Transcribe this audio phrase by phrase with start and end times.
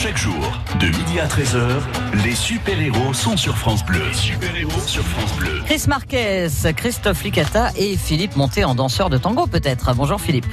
[0.00, 1.80] Chaque jour, de midi à 13h,
[2.24, 4.00] les super-héros sont sur France Bleu.
[4.12, 5.60] super-héros sur France Bleu.
[5.66, 9.92] Chris Marquez, Christophe Licata et Philippe Monté en danseur de tango peut-être.
[9.96, 10.46] Bonjour Philippe.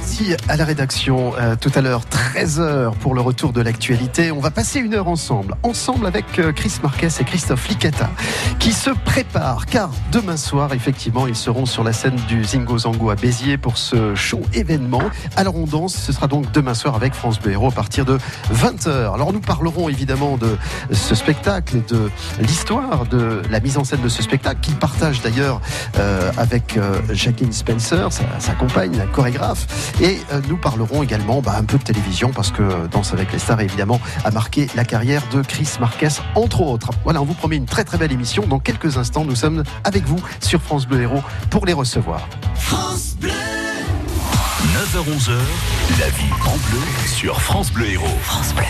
[0.00, 1.32] Merci à la rédaction.
[1.40, 4.30] Euh, tout à l'heure, 13h pour le retour de l'actualité.
[4.30, 8.08] On va passer une heure ensemble, ensemble avec euh, Chris Marquez et Christophe Licata,
[8.60, 13.10] qui se préparent, car demain soir, effectivement, ils seront sur la scène du Zingo Zango
[13.10, 15.02] à Béziers pour ce show événement.
[15.34, 18.18] Alors on danse, ce sera donc demain soir avec France Bleu à partir de
[18.54, 19.12] 20h.
[19.12, 20.56] Alors nous parlerons évidemment de
[20.92, 22.08] ce spectacle, de
[22.40, 25.60] l'histoire de la mise en scène de ce spectacle, qu'il partage d'ailleurs
[25.98, 29.66] euh, avec euh, Jacqueline Spencer, sa, sa compagne, la chorégraphe.
[30.00, 33.38] Et euh, nous parlerons également bah, un peu de télévision parce que Danse avec les
[33.38, 36.90] stars évidemment a marqué la carrière de Chris Marquez entre autres.
[37.04, 38.46] Voilà, on vous promet une très très belle émission.
[38.46, 42.28] Dans quelques instants, nous sommes avec vous sur France Bleu Héros pour les recevoir.
[44.78, 45.32] 9h-11h,
[45.98, 48.18] la vie en bleu sur France Bleu Héros.
[48.22, 48.64] France Bleu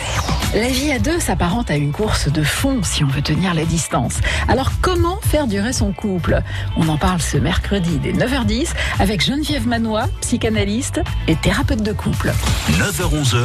[0.55, 3.67] La vie à deux s'apparente à une course de fond si on veut tenir la
[3.67, 4.15] distance.
[4.49, 6.43] Alors comment faire durer son couple?
[6.77, 12.33] On en parle ce mercredi dès 9h10 avec Geneviève Manois, psychanalyste et thérapeute de couple.
[12.71, 13.43] 9h-11h,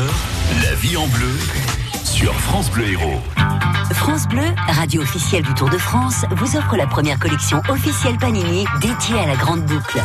[0.63, 1.37] la vie en bleu
[2.05, 3.21] sur France Bleu Héros.
[3.91, 8.65] France Bleu, radio officielle du Tour de France, vous offre la première collection officielle Panini
[8.81, 10.01] dédiée à la grande boucle.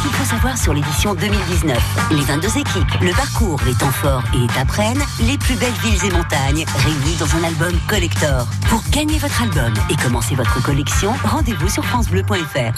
[0.00, 1.78] Ce qu'il faut savoir sur l'édition 2019.
[2.12, 6.06] Les 22 équipes, le parcours, les temps forts et étapes reines, les plus belles villes
[6.06, 8.46] et montagnes, réunis dans un album collector.
[8.70, 12.72] Pour gagner votre album et commencer votre collection, rendez-vous sur francebleu.fr.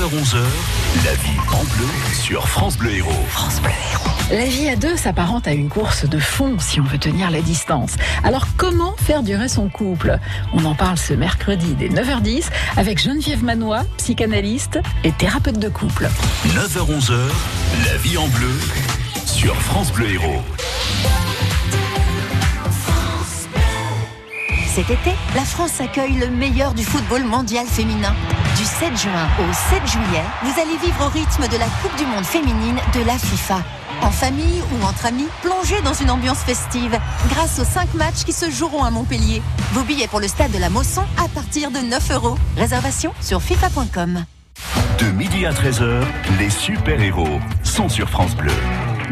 [0.00, 0.42] 9h-11h,
[1.04, 3.26] la vie en bleu sur France Bleu Héros.
[3.28, 4.21] France Bleu Héros.
[4.32, 7.42] La vie à deux s'apparente à une course de fond si on veut tenir la
[7.42, 7.96] distance.
[8.24, 10.18] Alors comment faire durer son couple?
[10.54, 12.44] On en parle ce mercredi dès 9h10
[12.78, 16.08] avec Geneviève Manois, psychanalyste et thérapeute de couple.
[16.46, 17.12] 9h-11h,
[17.84, 18.58] la vie en bleu
[19.26, 20.40] sur France Bleu Héros.
[24.66, 28.14] Cet été, la France accueille le meilleur du football mondial féminin.
[28.56, 32.06] Du 7 juin au 7 juillet, vous allez vivre au rythme de la Coupe du
[32.06, 33.62] Monde féminine de la FIFA.
[34.02, 36.98] En famille ou entre amis, plongez dans une ambiance festive
[37.28, 39.40] grâce aux 5 matchs qui se joueront à Montpellier.
[39.72, 42.36] Vos billets pour le stade de la Mosson à partir de 9 euros.
[42.56, 44.24] Réservation sur fifa.com.
[44.98, 46.02] De midi à 13h,
[46.38, 48.52] les super-héros sont sur France Bleu.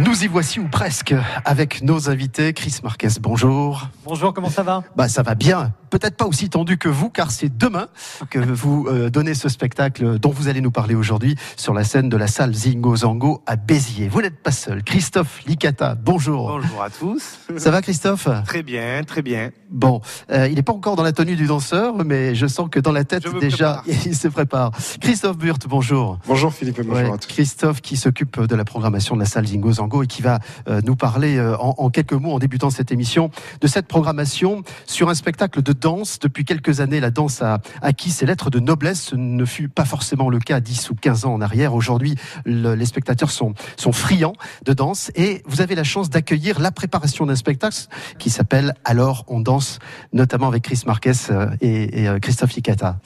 [0.06, 2.54] Nous y voici ou presque avec nos invités.
[2.54, 3.88] Chris Marquez, bonjour.
[4.06, 4.82] Bonjour, comment ça va?
[4.96, 5.74] Bah ça va bien.
[5.90, 7.88] Peut-être pas aussi tendu que vous, car c'est demain
[8.30, 12.08] que vous euh, donnez ce spectacle dont vous allez nous parler aujourd'hui sur la scène
[12.08, 14.08] de la salle Zingo Zango à Béziers.
[14.08, 14.84] Vous n'êtes pas seul.
[14.84, 16.48] Christophe Licata, bonjour.
[16.48, 17.40] Bonjour à tous.
[17.58, 18.28] Ça va Christophe?
[18.46, 19.50] Très bien, très bien.
[19.68, 20.00] Bon,
[20.30, 22.92] euh, il n'est pas encore dans la tenue du danseur, mais je sens que dans
[22.92, 24.00] la tête déjà, prépare.
[24.06, 24.70] il se prépare.
[25.00, 26.18] Christophe Burt, bonjour.
[26.26, 27.26] Bonjour Philippe bonjour Ouais, à tous.
[27.26, 30.80] Christophe qui s'occupe de la programmation de la salle Zingo Zango et qui va euh,
[30.84, 33.30] nous parler euh, en, en quelques mots en débutant cette émission
[33.60, 36.18] de cette programmation sur un spectacle de danse.
[36.20, 39.02] Depuis quelques années, la danse a acquis ses lettres de noblesse.
[39.02, 41.74] Ce ne fut pas forcément le cas 10 ou 15 ans en arrière.
[41.74, 42.14] Aujourd'hui,
[42.44, 44.34] le- les spectateurs sont, sont friands
[44.64, 47.76] de danse et vous avez la chance d'accueillir la préparation d'un spectacle
[48.18, 49.78] qui s'appelle Alors on danse,
[50.12, 52.98] notamment avec Chris Marquez euh, et, et, Christophe Licata.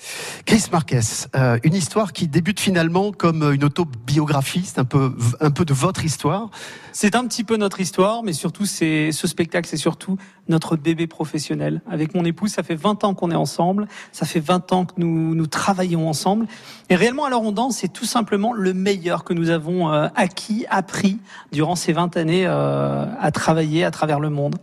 [0.46, 1.00] Chris Marquez,
[1.36, 5.74] euh, une histoire qui débute finalement comme une autobiographie, c'est un peu, un peu de
[5.74, 6.50] votre histoire.
[6.92, 10.16] C'est un petit peu notre histoire, mais surtout, c'est ce spectacle, c'est surtout
[10.48, 11.80] notre bébé professionnel.
[11.90, 14.92] Avec mon épouse, ça fait 20 ans qu'on est ensemble, ça fait 20 ans que
[14.98, 16.46] nous, nous travaillons ensemble.
[16.90, 20.66] Et réellement, alors on danse, c'est tout simplement le meilleur que nous avons euh, acquis,
[20.70, 21.18] appris
[21.52, 24.56] durant ces 20 années euh, à travailler à travers le monde.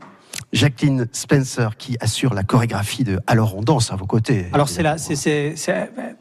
[0.54, 4.48] Jacqueline Spencer qui assure la chorégraphie de Alors on danse à vos côtés.
[4.52, 5.56] Alors c'est là, c'est, c'est-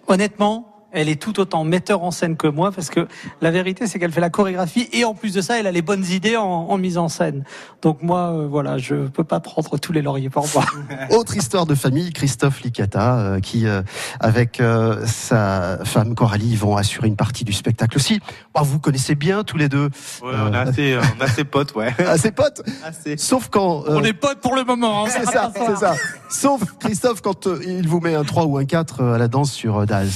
[0.06, 3.06] honnêtement, elle est tout autant metteur en scène que moi parce que
[3.40, 5.82] la vérité c'est qu'elle fait la chorégraphie et en plus de ça elle a les
[5.82, 7.44] bonnes idées en, en mise en scène.
[7.82, 10.64] Donc moi euh, voilà, je peux pas prendre tous les lauriers pour moi.
[11.10, 13.82] Autre histoire de famille, Christophe Licata, euh, qui, euh,
[14.20, 18.20] avec euh, sa femme Coralie, vont assurer une partie du spectacle aussi.
[18.54, 19.90] Bah, vous connaissez bien tous les deux.
[20.22, 21.94] Ouais, on, a assez, euh, on a assez potes, ouais.
[22.16, 23.16] Ses potes Assez.
[23.16, 23.84] Sauf quand...
[23.86, 25.04] euh, On est potes pour le moment.
[25.06, 25.08] hein.
[25.10, 25.94] c'est ça, c'est ça.
[26.28, 29.52] Sauf Christophe quand euh, il vous met un 3 ou un 4 à la danse
[29.52, 30.08] sur euh, Dals.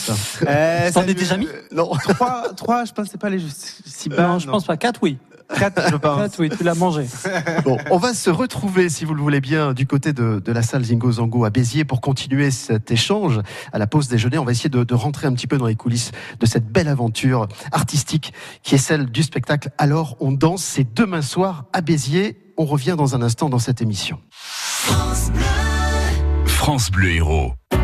[0.65, 1.91] Euh, T'en ça es déjà mis Non.
[2.09, 4.39] Trois, trois, je pense que c'est pas les si Non, bas.
[4.39, 4.77] je pense pas.
[4.77, 5.19] Quatre oui.
[5.59, 6.19] Quatre, je pense.
[6.19, 7.07] Quatre oui, tu l'as mangé.
[7.65, 10.63] Bon, on va se retrouver, si vous le voulez bien, du côté de, de la
[10.63, 13.41] salle Zingo Zango à Béziers pour continuer cet échange
[13.73, 14.39] à la pause déjeuner.
[14.39, 16.89] On va essayer de, de rentrer un petit peu dans les coulisses de cette belle
[16.89, 18.33] aventure artistique
[18.63, 19.71] qui est celle du spectacle.
[19.77, 22.39] Alors, on danse, c'est demain soir à Béziers.
[22.57, 24.19] On revient dans un instant dans cette émission.
[26.47, 27.53] France Bleu Héros.
[27.71, 27.84] Feeling my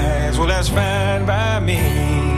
[0.41, 2.30] Well, that's fine by me.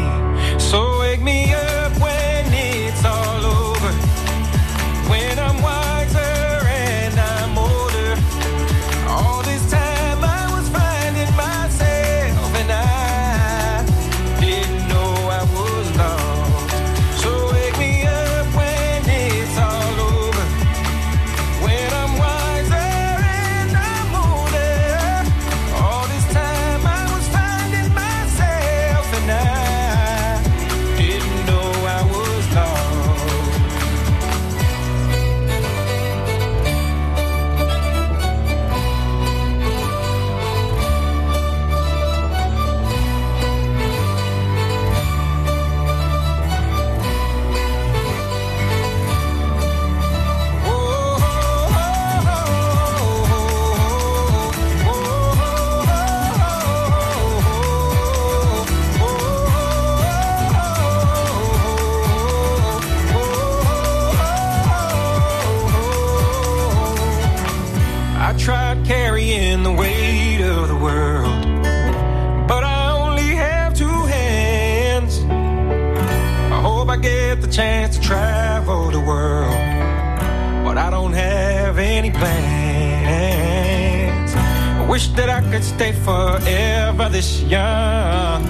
[85.53, 88.41] Could stay forever this young,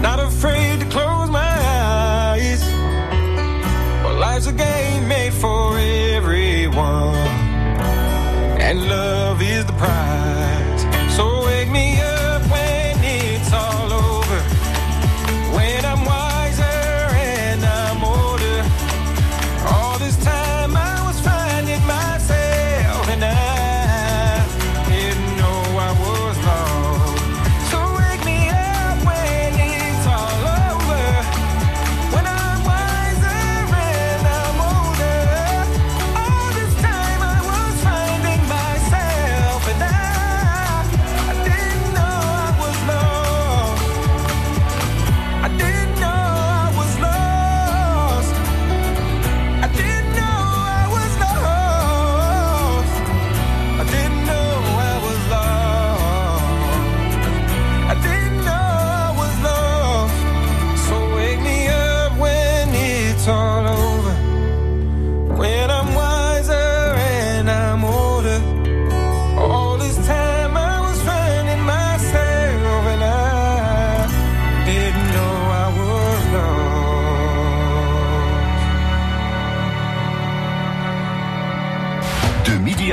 [0.00, 2.62] not afraid to close my eyes.
[4.04, 7.16] Well, life's a game made for everyone
[8.60, 10.53] and love is the prize.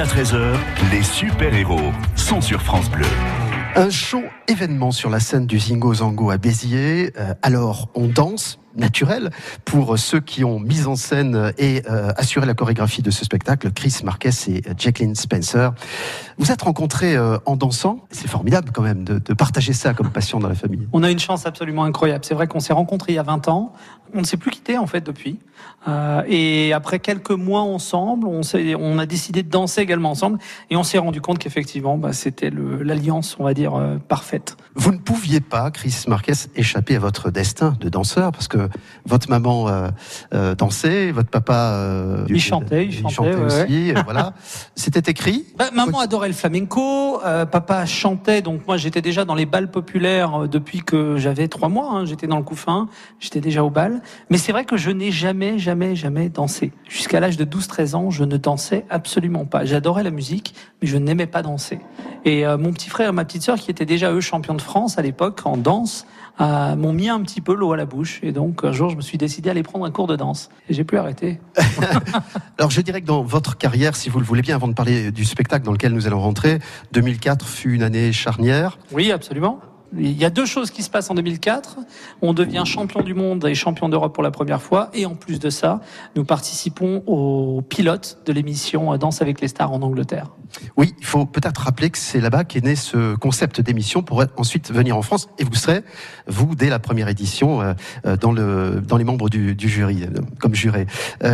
[0.01, 0.55] À 13h,
[0.89, 3.05] les super-héros sont sur France Bleu.
[3.75, 7.13] Un show événement sur la scène du Zingo Zango à Béziers.
[7.19, 9.31] Euh, alors, on danse naturel
[9.65, 13.71] pour ceux qui ont mis en scène et euh, assuré la chorégraphie de ce spectacle,
[13.71, 15.73] Chris Marquez et Jacqueline Spencer.
[16.37, 17.99] Vous êtes rencontrés euh, en dansant.
[18.11, 20.87] C'est formidable quand même de, de, partager ça comme passion dans la famille.
[20.93, 22.25] On a une chance absolument incroyable.
[22.25, 23.73] C'est vrai qu'on s'est rencontrés il y a 20 ans.
[24.13, 25.39] On ne s'est plus quitté en fait depuis.
[25.87, 28.41] Euh, et après quelques mois ensemble, on,
[28.79, 30.37] on, a décidé de danser également ensemble
[30.69, 34.57] et on s'est rendu compte qu'effectivement, bah, c'était l'alliance, on va dire, parfaite.
[34.75, 38.60] Vous ne pouviez pas, Chris Marquez, échapper à votre destin de danseur parce que
[39.05, 39.89] votre maman euh,
[40.33, 43.93] euh, dansait, votre papa euh, il chantait, il, il chantait, chantait ouais, aussi.
[44.03, 44.33] voilà,
[44.75, 45.45] c'était écrit.
[45.57, 49.69] Bah, maman adorait le flamenco, euh, papa chantait, donc moi j'étais déjà dans les balles
[49.69, 51.91] populaires depuis que j'avais trois mois.
[51.91, 52.87] Hein, j'étais dans le couffin,
[53.19, 54.01] j'étais déjà au bal.
[54.29, 56.71] Mais c'est vrai que je n'ai jamais, jamais, jamais dansé.
[56.87, 59.65] Jusqu'à l'âge de 12-13 ans, je ne dansais absolument pas.
[59.65, 61.79] J'adorais la musique, mais je n'aimais pas danser.
[62.25, 64.61] Et euh, mon petit frère et ma petite sœur, qui étaient déjà eux champions de
[64.61, 66.05] France à l'époque en danse,
[66.41, 68.19] euh, m'ont mis un petit peu l'eau à la bouche.
[68.23, 70.49] Et donc, un jour, je me suis décidé à aller prendre un cours de danse.
[70.69, 71.39] Et j'ai plus arrêté.
[72.57, 75.11] Alors, je dirais que dans votre carrière, si vous le voulez bien, avant de parler
[75.11, 76.59] du spectacle dans lequel nous allons rentrer,
[76.93, 78.79] 2004 fut une année charnière.
[78.91, 79.59] Oui, absolument.
[79.97, 81.77] Il y a deux choses qui se passent en 2004.
[82.21, 84.89] On devient champion du monde et champion d'Europe pour la première fois.
[84.93, 85.81] Et en plus de ça,
[86.15, 90.27] nous participons au pilote de l'émission Danse avec les stars en Angleterre.
[90.77, 94.71] Oui, il faut peut-être rappeler que c'est là-bas qu'est né ce concept d'émission pour ensuite
[94.71, 95.29] venir en France.
[95.37, 95.81] Et vous serez,
[96.27, 97.73] vous, dès la première édition, euh,
[98.05, 100.85] euh, dans, le, dans les membres du, du jury, euh, comme juré.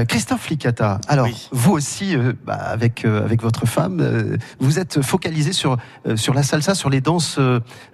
[0.07, 1.49] Christophe Licata, alors, Oui.
[1.51, 5.77] vous aussi, bah, avec, avec votre femme, vous êtes focalisé sur,
[6.15, 7.39] sur la salsa, sur les danses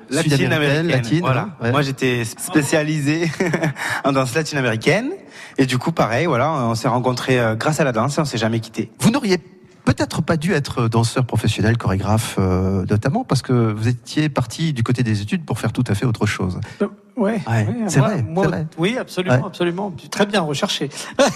[0.10, 1.20] sud-américaines, Latine-américaine.
[1.22, 1.42] Voilà.
[1.42, 1.72] hein, ouais.
[1.72, 3.32] Moi, j'étais spécialisé
[4.04, 5.12] en danse latine-américaine.
[5.58, 8.26] Et du coup, pareil, voilà, on s'est rencontrés euh, grâce à la danse et on
[8.26, 8.92] s'est jamais quittés.
[9.00, 9.38] Vous n'auriez
[9.86, 14.84] peut-être pas dû être danseur professionnel, chorégraphe euh, notamment, parce que vous étiez parti du
[14.84, 16.60] côté des études pour faire tout à fait autre chose.
[17.16, 18.68] Ouais, Ouais, c'est moi- vrai, moi- c'est vrai.
[18.80, 19.42] Oui, absolument, Ouais.
[19.46, 19.94] absolument.
[20.10, 20.90] Très bien recherché.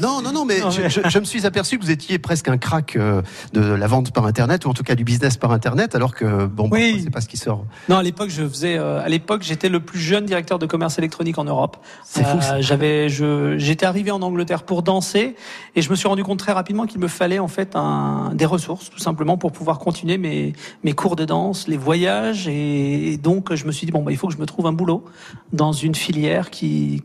[0.00, 2.56] Non, non, non, mais, Non, mais- Je, me suis aperçu que vous étiez presque un
[2.56, 3.20] crack euh,
[3.52, 6.46] de la vente par Internet, ou en tout cas du business par Internet, alors que,
[6.46, 7.00] bon, Oui.
[7.02, 7.64] c'est pas ce qui sort.
[7.88, 8.78] Non, à l'époque, je faisais.
[8.78, 11.78] euh, à l'époque, j'étais le plus jeune directeur de commerce électronique en Europe.
[12.04, 12.60] C'est fou, ça.
[12.60, 15.34] J'avais, je, j'étais arrivé en Angleterre pour danser,
[15.74, 18.46] et je me suis rendu compte très rapidement qu'il me fallait en fait un, des
[18.46, 20.52] ressources, tout simplement, pour pouvoir continuer mes
[20.84, 24.12] mes cours de danse, les voyages, et, et donc je me suis dit bon, bah,
[24.12, 25.04] il faut que je me trouve un boulot
[25.52, 27.02] dans une filière qui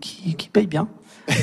[0.54, 0.88] paye bien.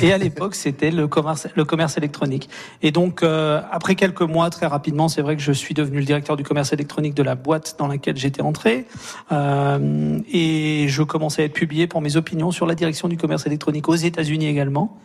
[0.01, 2.49] Et à l'époque, c'était le commerce, le commerce électronique.
[2.81, 6.05] Et donc, euh, après quelques mois, très rapidement, c'est vrai que je suis devenu le
[6.05, 8.85] directeur du commerce électronique de la boîte dans laquelle j'étais entré.
[9.31, 13.45] Euh, et je commençais à être publié pour mes opinions sur la direction du commerce
[13.45, 14.97] électronique aux États-Unis également.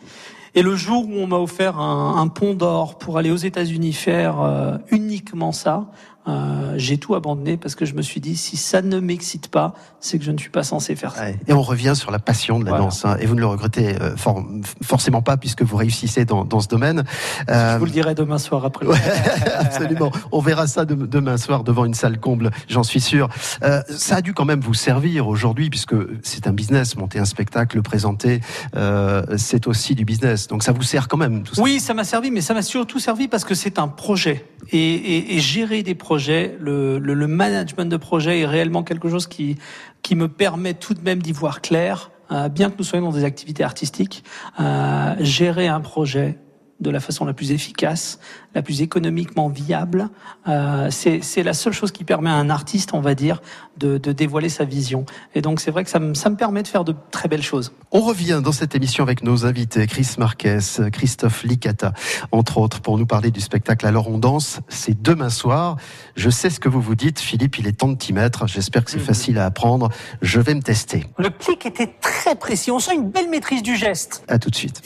[0.53, 3.93] Et le jour où on m'a offert un, un pont d'or pour aller aux États-Unis
[3.93, 5.91] faire euh, uniquement ça,
[6.27, 9.73] euh, j'ai tout abandonné parce que je me suis dit si ça ne m'excite pas,
[9.99, 11.23] c'est que je ne suis pas censé faire ça.
[11.23, 11.39] Ouais.
[11.47, 12.85] Et on revient sur la passion de la Voilà.
[12.85, 14.43] danse, hein, et vous ne le regrettez euh, for-
[14.83, 17.03] forcément pas, puisque vous réussissez dans, dans ce domaine.
[17.49, 18.85] Euh, Je vous le dirai demain soir après.
[18.85, 18.97] le- Ouais,
[19.59, 20.11] absolument.
[20.31, 23.27] On verra ça de- demain soir devant une salle comble, j'en suis sûr.
[23.63, 27.25] Euh, ça a dû quand même vous servir aujourd'hui, puisque c'est un business, monter un
[27.25, 28.41] spectacle, le présenter,
[28.75, 30.47] euh, c'est aussi du business.
[30.47, 31.61] Donc ça vous sert quand même, tout ça.
[31.61, 34.45] Oui, ça m'a servi, mais ça m'a surtout servi parce que c'est un projet.
[34.71, 39.57] Et, et- et gérer des projets, le, management de projet est réellement quelque chose qui,
[40.01, 43.17] qui me permet tout de même d'y voir clair, euh, bien que nous soyons dans
[43.17, 44.23] des activités artistiques.
[44.59, 46.37] euh, gérer un projet
[46.81, 48.19] de la façon la plus efficace,
[48.55, 50.09] la plus économiquement viable,
[50.47, 53.41] euh, c'est c'est la seule chose qui permet à un artiste, on va dire,
[53.77, 55.05] de, de dévoiler sa vision.
[55.35, 57.43] Et donc c'est vrai que ça me, ça me permet de faire de très belles
[57.43, 57.71] choses.
[57.91, 60.59] On revient dans cette émission avec nos invités, Chris Marquez,
[60.91, 61.93] Christophe Licata,
[62.31, 64.59] entre autres, pour nous parler du spectacle Alors on danse.
[64.67, 65.77] C'est demain soir.
[66.15, 68.47] Je sais ce que vous vous dites, Philippe, il est temps de t'y mettre.
[68.47, 69.89] J'espère que c'est facile à apprendre.
[70.21, 71.05] Je vais me tester.
[71.17, 74.23] Le clic était très précis, on sent une belle maîtrise du geste.
[74.27, 74.81] À tout de suite.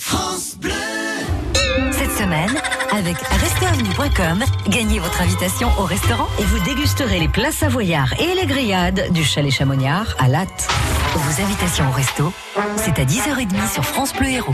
[1.92, 2.52] Cette semaine,
[2.92, 8.46] avec restaurant.com, gagnez votre invitation au restaurant Et vous dégusterez les plats savoyards et les
[8.46, 10.68] grillades du chalet Chamonniard à Latte.
[11.16, 12.34] Vos invitations au resto,
[12.78, 14.54] c'est à 10h30 sur France Bleu Héros.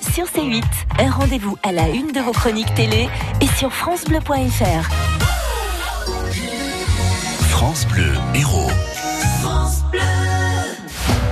[0.00, 0.62] sur C8.
[1.00, 3.08] Un rendez-vous à la une de vos chroniques télé
[3.40, 4.88] et sur FranceBleu.fr.
[7.48, 8.70] France Bleu Héros.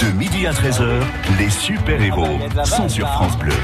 [0.01, 1.01] De midi à 13h,
[1.39, 3.55] les super-héros sont sur France Bleu.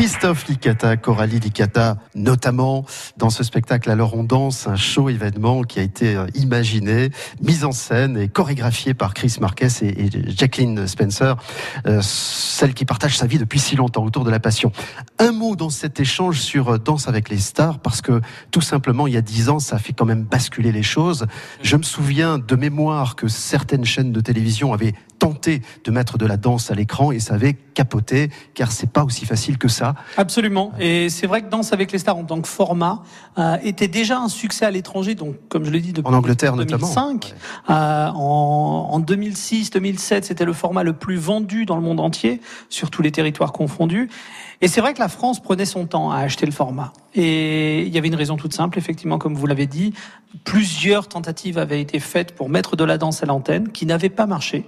[0.00, 2.86] Christophe Licata, Coralie Licata, notamment
[3.18, 7.10] dans ce spectacle Alors on danse, un show événement qui a été euh, imaginé,
[7.42, 11.36] mis en scène et chorégraphié par Chris Marquez et, Jacqueline Spencer,
[11.86, 14.72] euh, celle qui partage sa vie depuis si longtemps autour de la passion.
[15.18, 19.06] Un mot dans cet échange sur euh, Danse avec les stars, parce que tout simplement,
[19.06, 21.26] il y a dix ans, ça a fait quand même basculer les choses.
[21.62, 26.26] Je me souviens de mémoire que certaines chaînes de télévision avaient tenté de mettre de
[26.26, 29.94] la danse à l'écran et ça avait capoté, car c'est pas aussi facile que ça.
[30.16, 30.72] Absolument.
[30.80, 33.02] Et c'est vrai que Danse avec les stars en tant que format
[33.38, 35.14] euh, était déjà un succès à l'étranger.
[35.14, 36.86] Donc, comme je l'ai dit, depuis En Angleterre, notamment.
[36.86, 37.34] 2005.
[37.68, 42.40] Euh, en, en 2006, 2007, c'était le format le plus vendu dans le monde entier,
[42.68, 44.08] sur tous les territoires confondus.
[44.62, 46.92] Et c'est vrai que la France prenait son temps à acheter le format.
[47.14, 49.94] Et il y avait une raison toute simple, effectivement, comme vous l'avez dit.
[50.44, 54.26] Plusieurs tentatives avaient été faites pour mettre de la danse à l'antenne, qui n'avaient pas
[54.26, 54.66] marché.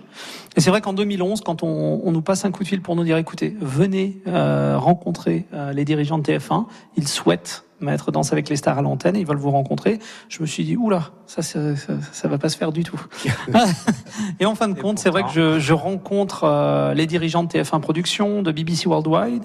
[0.56, 2.96] Et c'est vrai qu'en 2011, quand on, on, nous passe un coup de fil pour
[2.96, 6.64] nous dire, écoutez, venez euh, rencontrer euh, les dirigeants de TF1,
[6.96, 9.98] ils souhaitent mettre Danse avec les stars à l'antenne, ils veulent vous rencontrer.
[10.28, 13.00] Je me suis dit, oula, ça, ça, ça, ça va pas se faire du tout.
[14.40, 17.48] et en fin de compte, c'est vrai que je, je rencontre euh, les dirigeants de
[17.48, 19.44] TF1 Productions, de BBC Worldwide.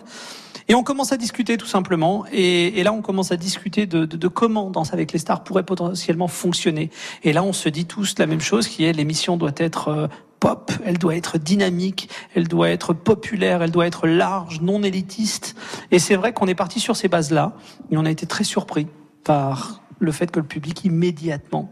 [0.69, 2.25] Et on commence à discuter tout simplement.
[2.31, 5.43] Et, et là, on commence à discuter de, de, de, comment Danse avec les stars
[5.43, 6.89] pourrait potentiellement fonctionner.
[7.23, 10.07] Et là, on se dit tous la même chose, qui est l'émission doit être euh,
[10.39, 15.55] pop, elle doit être dynamique, elle doit être populaire, elle doit être large, non élitiste.
[15.91, 17.53] Et c'est vrai qu'on est parti sur ces bases-là,
[17.91, 18.87] et on a été très surpris
[19.23, 21.71] par le fait que le public immédiatement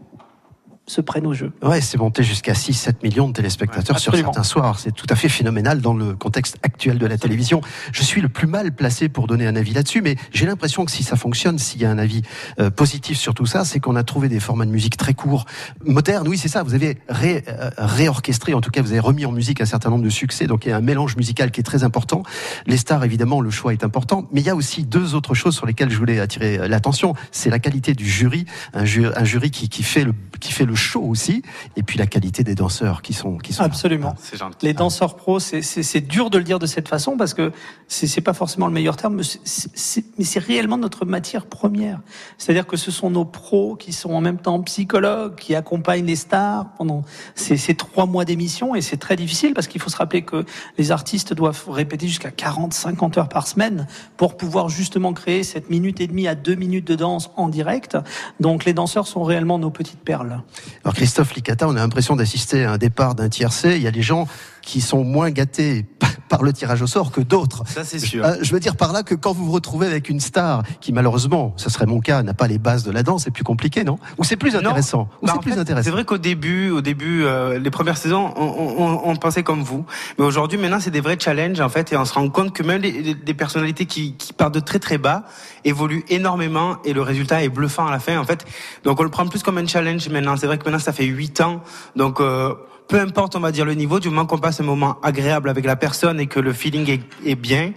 [0.86, 1.52] se prennent au jeu.
[1.62, 4.78] Ouais, c'est monté jusqu'à 6-7 millions de téléspectateurs ouais, sur certains soirs.
[4.78, 7.60] C'est tout à fait phénoménal dans le contexte actuel de la télévision.
[7.92, 10.92] Je suis le plus mal placé pour donner un avis là-dessus, mais j'ai l'impression que
[10.92, 12.22] si ça fonctionne, s'il y a un avis
[12.60, 15.44] euh, positif sur tout ça, c'est qu'on a trouvé des formats de musique très courts,
[15.84, 16.28] modernes.
[16.28, 16.62] Oui, c'est ça.
[16.62, 19.90] Vous avez ré, euh, réorchestré, en tout cas, vous avez remis en musique un certain
[19.90, 20.46] nombre de succès.
[20.46, 22.22] Donc il y a un mélange musical qui est très important.
[22.66, 25.56] Les stars, évidemment, le choix est important, mais il y a aussi deux autres choses
[25.56, 27.14] sur lesquelles je voulais attirer l'attention.
[27.32, 30.64] C'est la qualité du jury, un jury, un jury qui, qui fait le qui fait
[30.64, 31.42] le show aussi,
[31.76, 34.14] et puis la qualité des danseurs qui sont qui sont absolument.
[34.38, 34.50] Là.
[34.62, 37.52] Les danseurs pros, c'est dur de le dire de cette façon parce que
[37.88, 42.00] c'est pas forcément le meilleur terme, mais c'est réellement notre matière première.
[42.38, 46.16] C'est-à-dire que ce sont nos pros qui sont en même temps psychologues, qui accompagnent les
[46.16, 47.02] stars pendant
[47.34, 50.44] ces, ces trois mois d'émission, et c'est très difficile parce qu'il faut se rappeler que
[50.78, 55.70] les artistes doivent répéter jusqu'à 40, 50 heures par semaine pour pouvoir justement créer cette
[55.70, 57.96] minute et demie à deux minutes de danse en direct.
[58.40, 60.25] Donc les danseurs sont réellement nos petites perles.
[60.32, 63.76] Alors Christophe Licata, on a l'impression d'assister à un départ d'un tiercé.
[63.76, 64.28] Il y a des gens
[64.66, 65.86] qui sont moins gâtés
[66.28, 67.62] par le tirage au sort que d'autres.
[67.68, 68.24] Ça, c'est sûr.
[68.24, 70.92] Euh, je veux dire par là que quand vous vous retrouvez avec une star qui,
[70.92, 73.84] malheureusement, ce serait mon cas, n'a pas les bases de la danse, c'est plus compliqué,
[73.84, 73.98] non?
[74.18, 77.24] Ou c'est plus intéressant bah, c'est plus fait, intéressant C'est vrai qu'au début, au début,
[77.24, 79.86] euh, les premières saisons, on, on, on, pensait comme vous.
[80.18, 82.64] Mais aujourd'hui, maintenant, c'est des vrais challenges, en fait, et on se rend compte que
[82.64, 85.24] même les personnalités qui, qui partent de très très bas
[85.64, 88.44] évoluent énormément et le résultat est bluffant à la fin, en fait.
[88.82, 90.36] Donc, on le prend plus comme un challenge maintenant.
[90.36, 91.62] C'est vrai que maintenant, ça fait huit ans.
[91.94, 92.52] Donc, euh,
[92.88, 95.64] peu importe, on va dire, le niveau, du moment qu'on passe un moment agréable avec
[95.64, 97.72] la personne et que le feeling est, bien,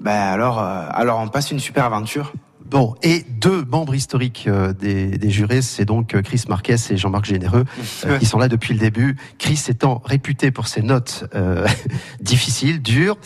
[0.00, 2.32] ben alors, euh, alors on passe une super aventure.
[2.64, 7.26] Bon, et deux membres historiques euh, des, des, jurés, c'est donc Chris Marquez et Jean-Marc
[7.26, 7.64] Généreux,
[8.06, 9.16] euh, qui sont là depuis le début.
[9.38, 11.66] Chris étant réputé pour ses notes euh,
[12.20, 13.18] difficiles, dures.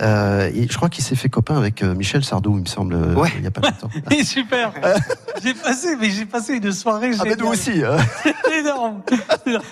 [0.00, 3.30] Euh, et je crois qu'il s'est fait copain avec Michel Sardou, il me semble, ouais.
[3.36, 3.90] il n'y a pas longtemps.
[4.10, 4.72] et super
[5.42, 7.96] J'ai passé, mais j'ai passé une soirée Ah, mais nous aussi hein.
[8.22, 9.02] C'est énorme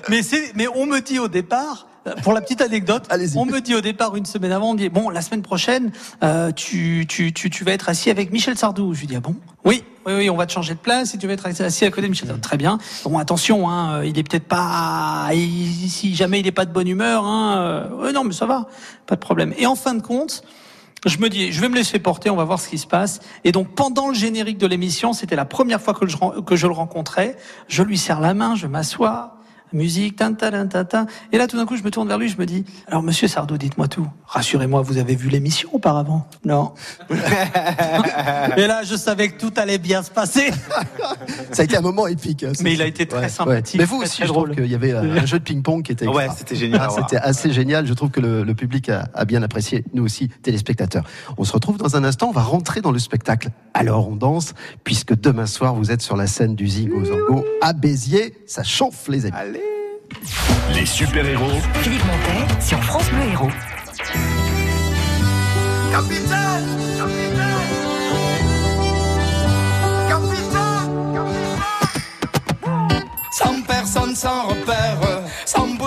[0.09, 0.21] mais,
[0.55, 1.87] mais on me dit au départ,
[2.23, 5.11] pour la petite anecdote, on me dit au départ une semaine avant, on dit bon
[5.11, 8.95] la semaine prochaine euh, tu, tu, tu, tu vas être assis avec Michel Sardou.
[8.95, 9.37] Je lui dis ah bon?
[9.65, 11.91] Oui oui oui on va te changer de place et tu vas être assis à
[11.91, 12.41] côté de Michel Sardou.
[12.41, 12.79] Très bien.
[13.05, 16.89] Bon attention hein, il est peut-être pas il, si jamais il est pas de bonne
[16.89, 18.69] humeur hein, euh, non mais ça va
[19.07, 19.55] pas de problème.
[19.59, 20.43] Et en fin de compte
[21.07, 23.21] je me dis, je vais me laisser porter, on va voir ce qui se passe.
[23.45, 26.67] Et donc, pendant le générique de l'émission, c'était la première fois que je, que je
[26.67, 27.37] le rencontrais.
[27.69, 29.38] Je lui serre la main, je m'assois
[29.73, 32.39] musique, tan, tan, tan, Et là, tout d'un coup, je me tourne vers lui, je
[32.39, 34.07] me dis, alors, monsieur Sardou, dites-moi tout.
[34.27, 36.27] Rassurez-moi, vous avez vu l'émission auparavant?
[36.45, 36.73] Non.
[37.11, 40.51] Et là, je savais que tout allait bien se passer.
[41.53, 42.45] Ça a été un moment épique.
[42.45, 43.75] Hein, Mais il a été très ouais, sympathique.
[43.75, 43.85] Ouais.
[43.85, 46.27] Mais vous aussi, je trouve qu'il y avait un jeu de ping-pong qui était extra.
[46.27, 46.83] Ouais, c'était génial.
[46.83, 47.87] Ah, c'était assez génial.
[47.87, 49.85] Je trouve que le, le public a, a, bien apprécié.
[49.95, 51.05] Nous aussi, téléspectateurs.
[51.37, 52.29] On se retrouve dans un instant.
[52.29, 53.51] On va rentrer dans le spectacle.
[53.75, 54.55] Alors, on danse,
[54.85, 58.35] puisque demain soir, vous êtes sur la scène du Zig aux Orgo à Béziers.
[58.47, 59.37] Ça chauffe, les amis.
[59.37, 59.58] Allez.
[60.75, 61.61] Les super-héros.
[61.83, 63.51] Philippe Montet sur France Bleu Héros.
[65.91, 67.79] Capitaine Capitaine
[70.09, 70.59] Capitaine
[73.33, 75.18] Sans personne, sans repère,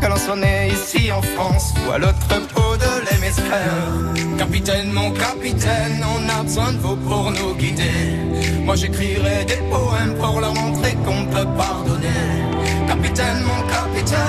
[0.00, 4.38] que l'on soit né ici en France ou à l'autre bout de l'hémisphère.
[4.38, 8.16] Capitaine, mon capitaine, on a besoin de vous pour nous guider.
[8.64, 12.24] Moi j'écrirai des poèmes pour leur montrer qu'on peut pardonner.
[12.86, 14.27] Capitaine, mon capitaine,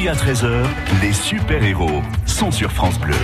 [0.00, 0.64] midi à 13h,
[1.02, 3.14] les super-héros sont sur France Bleu.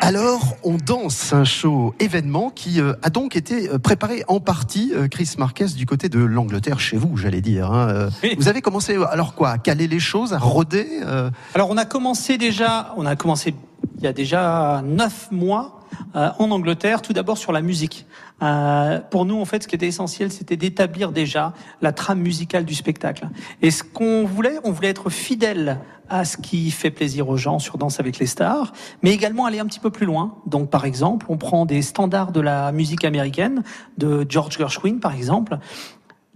[0.00, 4.92] Alors, on danse un show événement qui euh, a donc été euh, préparé en partie,
[4.94, 7.70] euh, Chris Marquez, du côté de l'Angleterre, chez vous, j'allais dire.
[7.70, 7.88] hein.
[7.90, 11.76] Euh, Vous avez commencé, alors quoi, à caler les choses, à roder euh, Alors on
[11.76, 13.54] a commencé déjà, on a commencé
[13.98, 15.80] il y a déjà neuf mois
[16.16, 18.06] euh, en Angleterre, tout d'abord sur la musique.
[18.42, 22.64] Euh, pour nous, en fait, ce qui était essentiel, c'était d'établir déjà la trame musicale
[22.64, 23.28] du spectacle.
[23.62, 27.58] Et ce qu'on voulait, on voulait être fidèle à ce qui fait plaisir aux gens
[27.58, 30.36] sur Danse avec les stars, mais également aller un petit peu plus loin.
[30.46, 33.62] Donc, par exemple, on prend des standards de la musique américaine,
[33.98, 35.58] de George Gershwin, par exemple,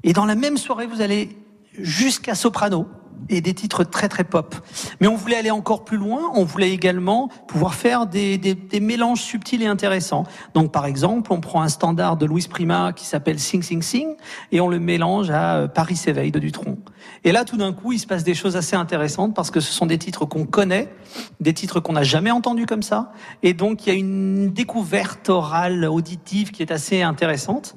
[0.04, 1.36] et dans la même soirée, vous allez
[1.78, 2.86] jusqu'à soprano
[3.28, 4.54] et des titres très très pop.
[5.00, 8.80] Mais on voulait aller encore plus loin, on voulait également pouvoir faire des, des, des
[8.80, 10.24] mélanges subtils et intéressants.
[10.54, 14.08] Donc par exemple, on prend un standard de Louis Prima qui s'appelle Sing Sing Sing
[14.50, 16.78] et on le mélange à euh, Paris s'éveille de Dutronc.
[17.24, 19.72] Et là tout d'un coup, il se passe des choses assez intéressantes parce que ce
[19.72, 20.92] sont des titres qu'on connaît,
[21.40, 25.28] des titres qu'on n'a jamais entendus comme ça et donc il y a une découverte
[25.28, 27.74] orale, auditive qui est assez intéressante.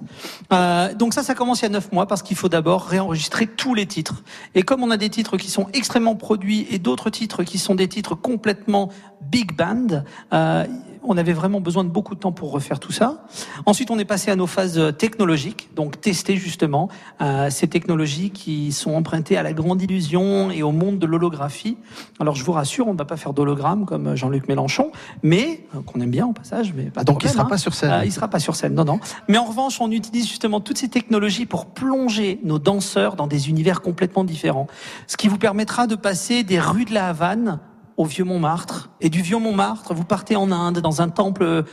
[0.54, 3.48] Euh, donc ça, ça commence il y a neuf mois parce qu'il faut d'abord réenregistrer
[3.48, 4.24] tous les titres.
[4.54, 7.76] Et comme on a des titres qui sont extrêmement produits et d'autres titres qui sont
[7.76, 8.90] des titres complètement
[9.22, 10.66] big band, euh,
[11.08, 13.26] on avait vraiment besoin de beaucoup de temps pour refaire tout ça.
[13.66, 16.90] Ensuite, on est passé à nos phases technologiques, donc tester justement
[17.22, 21.78] euh, ces technologies qui sont empruntées à la grande illusion et au monde de l'holographie.
[22.20, 24.92] Alors, je vous rassure, on ne va pas faire d'hologramme comme Jean-Luc Mélenchon,
[25.24, 26.74] mais euh, qu'on aime bien au passage.
[26.76, 27.50] Mais pas Donc, il problème, sera hein.
[27.50, 27.92] pas sur scène.
[27.92, 29.00] Euh, il sera pas sur scène, non, non.
[29.28, 33.50] Mais en revanche, on utilise justement toutes ces technologies pour plonger nos danseurs dans des
[33.50, 34.68] univers complètement différents.
[35.08, 37.60] Ce qui vous permettra de passer des rues de la Havane
[37.98, 38.90] au vieux Montmartre.
[39.02, 41.64] Et du vieux Montmartre, vous partez en Inde, dans un temple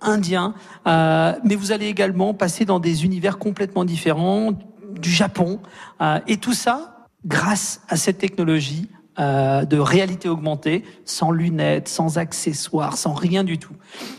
[0.00, 0.54] indien,
[0.86, 4.52] euh, mais vous allez également passer dans des univers complètement différents,
[5.00, 5.60] du Japon,
[6.00, 12.18] euh, et tout ça grâce à cette technologie euh, de réalité augmentée, sans lunettes, sans
[12.18, 13.74] accessoires, sans rien du tout.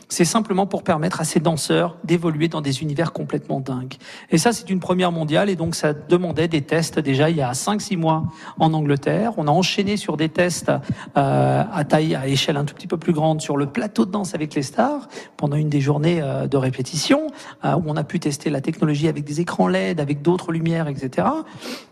[0.10, 3.96] C'est simplement pour permettre à ces danseurs d'évoluer dans des univers complètement dingues.
[4.32, 7.42] Et ça, c'est une première mondiale, et donc ça demandait des tests déjà il y
[7.42, 8.24] a 5-6 mois
[8.58, 9.34] en Angleterre.
[9.38, 10.72] On a enchaîné sur des tests
[11.18, 14.12] euh, à taille, à échelle un tout petit peu plus grande sur le plateau de
[14.12, 17.28] danse avec les stars pendant une des journées euh, de répétition,
[17.66, 20.88] euh, où on a pu tester la technologie avec des écrans LED, avec d'autres lumières,
[20.88, 21.28] etc.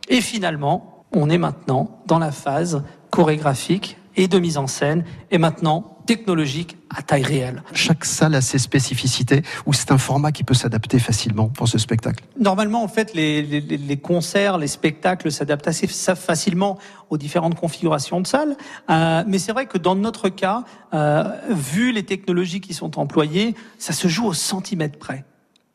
[0.07, 5.37] Et finalement, on est maintenant dans la phase chorégraphique et de mise en scène, et
[5.37, 7.63] maintenant technologique à taille réelle.
[7.73, 11.77] Chaque salle a ses spécificités, ou c'est un format qui peut s'adapter facilement pour ce
[11.77, 12.23] spectacle?
[12.39, 16.77] Normalement, en fait, les, les, les concerts, les spectacles s'adaptent assez fa- facilement
[17.09, 18.55] aux différentes configurations de salles.
[18.89, 20.63] Euh, mais c'est vrai que dans notre cas,
[20.93, 25.25] euh, vu les technologies qui sont employées, ça se joue au centimètre près.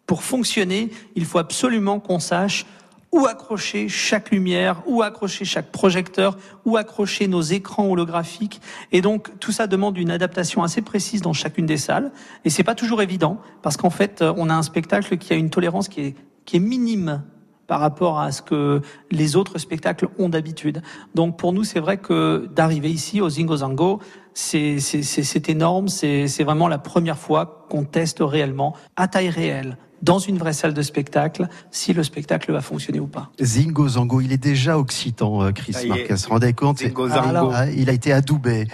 [0.06, 2.64] Pour fonctionner, il faut absolument qu'on sache
[3.12, 8.60] où accrocher chaque lumière, où accrocher chaque projecteur, où accrocher nos écrans holographiques.
[8.92, 12.12] Et donc tout ça demande une adaptation assez précise dans chacune des salles.
[12.44, 15.50] Et c'est pas toujours évident parce qu'en fait on a un spectacle qui a une
[15.50, 17.22] tolérance qui est qui est minime
[17.70, 20.82] par rapport à ce que les autres spectacles ont d'habitude.
[21.14, 24.00] Donc pour nous, c'est vrai que d'arriver ici au Zingo Zango,
[24.34, 30.38] c'est énorme, c'est vraiment la première fois qu'on teste réellement, à taille réelle, dans une
[30.38, 33.30] vraie salle de spectacle, si le spectacle va fonctionner ou pas.
[33.40, 35.86] Zingo Zango, il est déjà occitan, euh, Chris est.
[35.86, 36.14] Marquez.
[36.14, 37.50] Vous vous rendez compte Zingo c'est- Zango.
[37.54, 38.66] Ah, Il a été adoubé.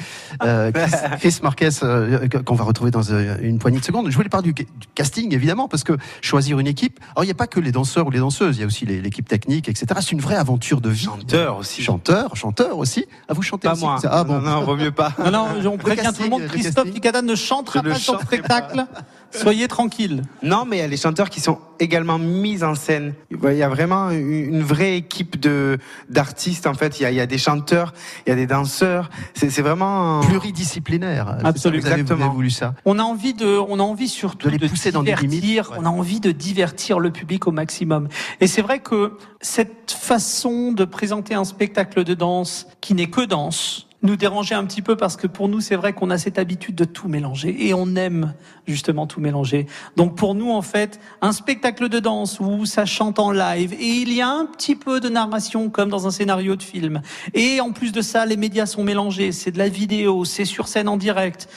[0.45, 4.11] Euh, Chris, Chris Marquez, euh, qu'on va retrouver dans une poignée de secondes.
[4.11, 7.01] Je voulais parler du, du casting, évidemment, parce que choisir une équipe.
[7.15, 8.87] Alors, il n'y a pas que les danseurs ou les danseuses, il y a aussi
[8.87, 9.87] l'équipe technique, etc.
[10.01, 11.05] C'est une vraie aventure de vie.
[11.07, 11.83] Chanteur aussi.
[11.83, 13.05] Chanteur, chanteur aussi.
[13.29, 13.83] À vous chanter Pas aussi.
[13.85, 13.99] moi.
[14.11, 14.41] Ah bon.
[14.41, 15.13] Non, non, vaut mieux pas.
[15.25, 16.87] Non, non, on prévient tout le monde, Christophe.
[16.93, 18.87] Licata ne chantera Je pas son spectacle.
[19.31, 20.23] Soyez tranquille.
[20.43, 23.15] Non, mais il y a les chanteurs qui sont également mis en scène.
[23.31, 26.67] Il y a vraiment une vraie équipe de d'artistes.
[26.67, 27.93] En fait, il y a, il y a des chanteurs,
[28.27, 29.11] il y a des danseurs.
[29.35, 31.37] C'est c'est vraiment Pluridisciplinaire.
[31.45, 31.55] Absolument.
[31.55, 32.33] Vous avez, vous avez Exactement.
[32.33, 32.75] voulu ça.
[32.85, 35.45] On a envie de, on a envie surtout De les pousser dans des limites.
[35.45, 35.77] Ouais.
[35.79, 38.09] On a envie de divertir le public au maximum.
[38.41, 43.25] Et c'est vrai que cette façon de présenter un spectacle de danse qui n'est que
[43.25, 46.39] danse nous dérangeait un petit peu parce que pour nous c'est vrai qu'on a cette
[46.39, 48.35] habitude de tout mélanger et on aime
[48.67, 49.67] justement tout mélanger.
[49.97, 53.87] Donc pour nous en fait un spectacle de danse où ça chante en live et
[53.87, 57.01] il y a un petit peu de narration comme dans un scénario de film
[57.35, 60.69] et en plus de ça les médias sont mélangés, c'est de la vidéo, c'est sur
[60.69, 61.49] scène en direct.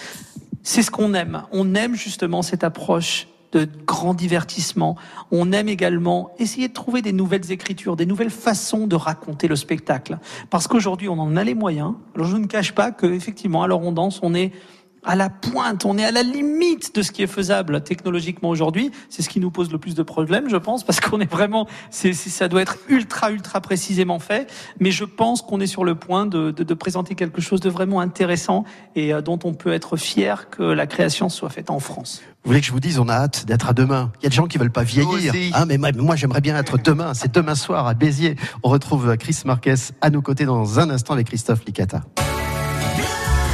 [0.62, 1.44] C'est ce qu'on aime.
[1.52, 4.96] On aime justement cette approche de grand divertissement.
[5.32, 9.56] On aime également essayer de trouver des nouvelles écritures, des nouvelles façons de raconter le
[9.56, 10.20] spectacle.
[10.50, 11.94] Parce qu'aujourd'hui, on en a les moyens.
[12.16, 14.52] Alors, je ne cache pas que, effectivement, alors on danse, on est
[15.06, 18.92] à la pointe, on est à la limite de ce qui est faisable technologiquement aujourd'hui.
[19.10, 21.68] C'est ce qui nous pose le plus de problèmes, je pense, parce qu'on est vraiment,
[21.90, 24.52] c'est, c'est- ça doit être ultra, ultra précisément fait.
[24.80, 27.70] Mais je pense qu'on est sur le point de, de, de présenter quelque chose de
[27.70, 31.80] vraiment intéressant et euh, dont on peut être fier que la création soit faite en
[31.80, 32.22] France.
[32.44, 34.12] Vous voulez que je vous dise, on a hâte d'être à demain.
[34.22, 35.34] Il y a des gens qui veulent pas vieillir.
[35.54, 37.14] Hein, mais moi, moi, j'aimerais bien être demain.
[37.14, 38.36] C'est demain soir à Béziers.
[38.64, 42.02] On retrouve Chris Marquez à nos côtés dans un instant avec Christophe Licata.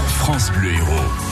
[0.08, 1.25] France Bleu Héros.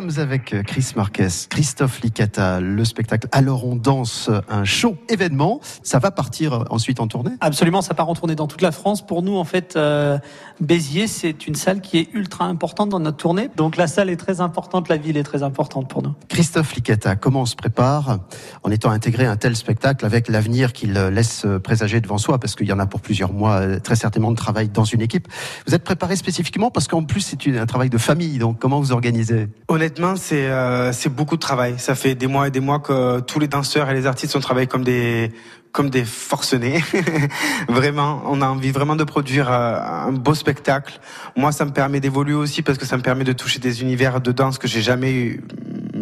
[0.00, 5.60] Sommes avec Chris Marquez, Christophe Licata, le spectacle Alors on danse, un show événement.
[5.82, 7.32] Ça va partir ensuite en tournée?
[7.40, 9.04] Absolument, ça part en tournée dans toute la France.
[9.04, 10.18] Pour nous, en fait, euh,
[10.60, 13.50] Béziers, c'est une salle qui est ultra importante dans notre tournée.
[13.56, 16.14] Donc la salle est très importante, la ville est très importante pour nous.
[16.28, 18.20] Christophe Licata, comment on se prépare
[18.62, 22.38] en étant intégré à un tel spectacle avec l'avenir qu'il laisse présager devant soi?
[22.38, 25.26] Parce qu'il y en a pour plusieurs mois, très certainement, de travail dans une équipe.
[25.66, 26.70] Vous êtes préparé spécifiquement?
[26.70, 28.38] Parce qu'en plus, c'est un travail de famille.
[28.38, 29.48] Donc comment vous organisez?
[29.66, 31.74] Honnêtement, c'est euh, c'est beaucoup de travail.
[31.78, 34.40] Ça fait des mois et des mois que tous les danseurs et les artistes ont
[34.40, 35.32] travaillé comme des
[35.72, 36.82] comme des forcenés.
[37.68, 40.98] vraiment, on a envie vraiment de produire euh, un beau spectacle.
[41.36, 44.20] Moi, ça me permet d'évoluer aussi parce que ça me permet de toucher des univers
[44.20, 45.44] de danse que j'ai jamais eu-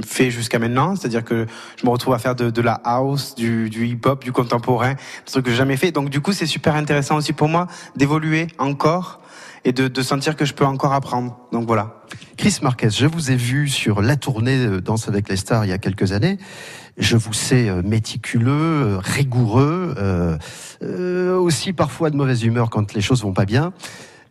[0.04, 0.96] fait jusqu'à maintenant.
[0.96, 1.46] C'est-à-dire que
[1.80, 5.30] je me retrouve à faire de, de la house, du, du hip-hop, du contemporain, des
[5.30, 5.92] trucs que j'ai jamais fait.
[5.92, 9.20] Donc du coup, c'est super intéressant aussi pour moi d'évoluer encore
[9.64, 11.38] et de, de sentir que je peux encore apprendre.
[11.52, 12.04] Donc voilà.
[12.36, 15.68] Chris Marquez, je vous ai vu sur la tournée euh, Danse avec les stars il
[15.68, 16.38] y a quelques années.
[16.98, 20.38] Je vous sais euh, méticuleux, euh, rigoureux, euh,
[20.82, 23.72] euh, aussi parfois de mauvaise humeur quand les choses vont pas bien.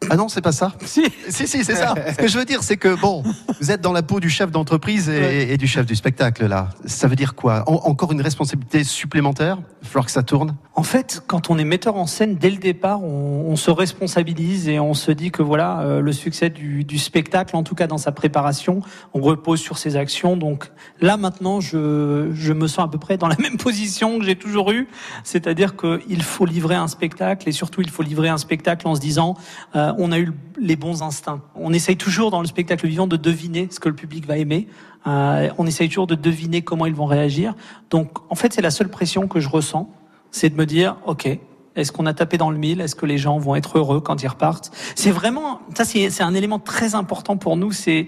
[0.10, 1.96] Ah non, c'est pas ça Si, si, si, c'est ça.
[2.12, 3.24] Ce que je veux dire, c'est que bon,
[3.60, 5.48] vous êtes dans la peau du chef d'entreprise et, Ouais.
[5.52, 6.70] et du chef du spectacle là.
[6.86, 7.64] Ça veut dire quoi?
[7.68, 9.58] En- Encore une responsabilité supplémentaire?
[9.82, 10.56] Falloir que ça tourne.
[10.76, 14.68] En fait, quand on est metteur en scène, dès le départ, on, on se responsabilise
[14.68, 17.88] et on se dit que voilà, euh, le succès du, du spectacle, en tout cas
[17.88, 18.82] dans sa préparation,
[19.14, 20.36] on repose sur ses actions.
[20.38, 20.70] Donc
[21.02, 24.36] là, maintenant, je, je me sens à peu près dans la même position que j'ai
[24.36, 24.88] toujours eu,
[25.24, 29.00] c'est-à-dire qu'il faut livrer un spectacle et surtout il faut livrer un spectacle en se
[29.00, 29.36] disant,
[29.76, 31.42] euh, on a eu les bons instincts.
[31.56, 34.68] On essaye toujours dans le spectacle vivant de deviner ce que le public va aimer.
[35.06, 37.54] Euh, on essaye toujours de deviner comment ils vont réagir.
[37.90, 39.90] Donc, en fait, c'est la seule pression que je ressens
[40.36, 41.30] c'est de me dire, ok,
[41.76, 42.82] est-ce qu'on a tapé dans le mille?
[42.82, 44.72] Est-ce que les gens vont être heureux quand ils repartent?
[44.96, 48.08] C'est vraiment, ça c'est c'est un élément très important pour nous, c'est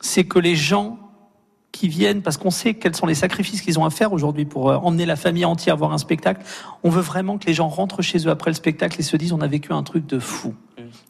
[0.00, 0.98] c'est que les gens
[1.74, 4.70] qui viennent, parce qu'on sait quels sont les sacrifices qu'ils ont à faire aujourd'hui pour
[4.70, 6.42] euh, emmener la famille entière voir un spectacle,
[6.82, 9.32] on veut vraiment que les gens rentrent chez eux après le spectacle et se disent,
[9.32, 10.54] on a vécu un truc de fou.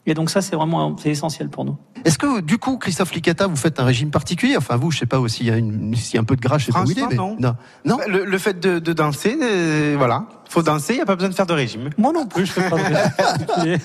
[0.07, 1.77] Et donc ça, c'est vraiment c'est essentiel pour nous.
[2.03, 4.57] Est-ce que du coup, Christophe Licata, vous faites un régime particulier?
[4.57, 6.35] Enfin, vous, je sais pas aussi, il y a une, s'il y a un peu
[6.35, 7.55] de gras, je sais pas où il est, Franchement, mais non.
[7.85, 7.97] non.
[8.07, 11.29] Le, le fait de, de danser, euh, voilà, faut danser, il y a pas besoin
[11.29, 11.89] de faire de régime.
[11.97, 13.77] Moi non plus, je fais pas de régime particulier.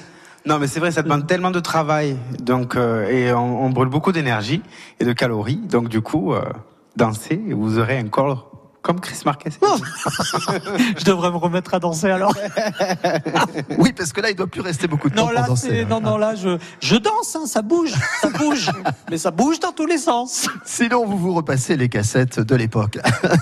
[0.47, 3.89] Non, mais c'est vrai, ça demande tellement de travail, donc euh, et on, on brûle
[3.89, 4.63] beaucoup d'énergie
[4.99, 6.43] et de calories, donc du coup, euh,
[6.97, 8.47] danser, et vous aurez un corps
[8.83, 9.51] comme Chris Marquez.
[10.99, 12.33] Je devrais me remettre à danser alors.
[13.79, 15.69] Oui, parce que là, il doit plus rester beaucoup de temps Non, là, pour danser.
[15.69, 15.87] c'est, hein.
[15.89, 18.71] non, non, là, je, je danse, hein, ça bouge, ça bouge.
[19.11, 20.49] mais ça bouge dans tous les sens.
[20.65, 22.99] Sinon, vous vous repassez les cassettes de l'époque.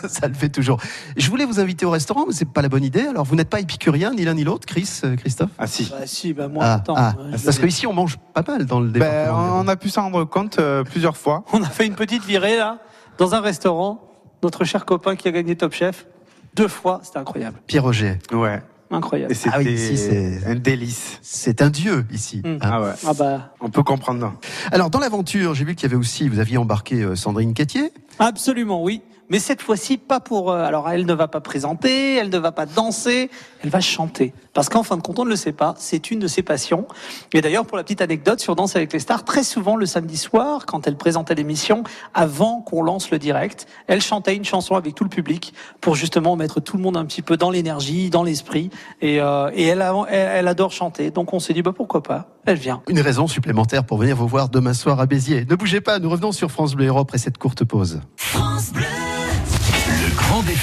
[0.08, 0.80] Ça le fait toujours.
[1.16, 3.06] Je voulais vous inviter au restaurant, mais c'est pas la bonne idée.
[3.06, 5.50] Alors, vous n'êtes pas épicurien, ni l'un ni l'autre, Chris, euh, Christophe?
[5.58, 5.88] Ah si.
[5.90, 6.94] Bah, si, bah, moi, Ah, attends.
[6.96, 9.60] ah, je parce qu'ici, on mange pas mal dans le Ben, département.
[9.60, 11.44] on a pu s'en rendre compte euh, plusieurs fois.
[11.52, 12.78] On a fait une petite virée, là,
[13.18, 14.04] dans un restaurant.
[14.42, 16.06] Notre cher copain qui a gagné Top Chef.
[16.54, 17.58] Deux fois, c'était incroyable.
[17.66, 18.62] Pierre Roger, Ouais.
[18.90, 19.30] Incroyable.
[19.30, 21.18] Et c'était Ah oui, ici, c'est- un délice.
[21.20, 22.40] c'est un dieu ici.
[22.42, 22.48] Mm.
[22.48, 22.58] hein.
[22.62, 22.92] Ah ouais.
[23.06, 24.32] Ah bah, On peut comprendre.
[24.72, 27.92] Alors, dans l'aventure, j'ai vu qu'il y avait aussi, vous aviez embarqué euh, Sandrine Quétier.
[28.18, 29.02] absolument, oui.
[29.30, 30.50] Mais cette fois-ci, pas pour.
[30.50, 33.30] euh, alors, elle ne va pas présenter, elle ne va pas danser,
[33.62, 34.32] elle va chanter.
[34.54, 36.86] Parce qu'en fin de compte, on ne le sait pas, c'est une de ses passions.
[37.32, 40.16] Et d'ailleurs, pour la petite anecdote sur Danse avec les stars, très souvent le samedi
[40.16, 41.84] soir, quand elle présentait l'émission,
[42.14, 46.34] avant qu'on lance le direct, elle chantait une chanson avec tout le public pour justement
[46.34, 48.70] mettre tout le monde un petit peu dans l'énergie, dans l'esprit.
[49.00, 51.10] Et, euh, et elle, a- elle, elle adore chanter.
[51.10, 52.28] Donc, on s'est dit, bah, pourquoi pas?
[52.46, 52.82] Elle vient.
[52.88, 55.44] Une raison supplémentaire pour venir vous voir demain soir à Béziers.
[55.48, 58.00] Ne bougez pas, nous revenons sur France Bleu Héros après cette courte pause.
[58.34, 59.17] Le grand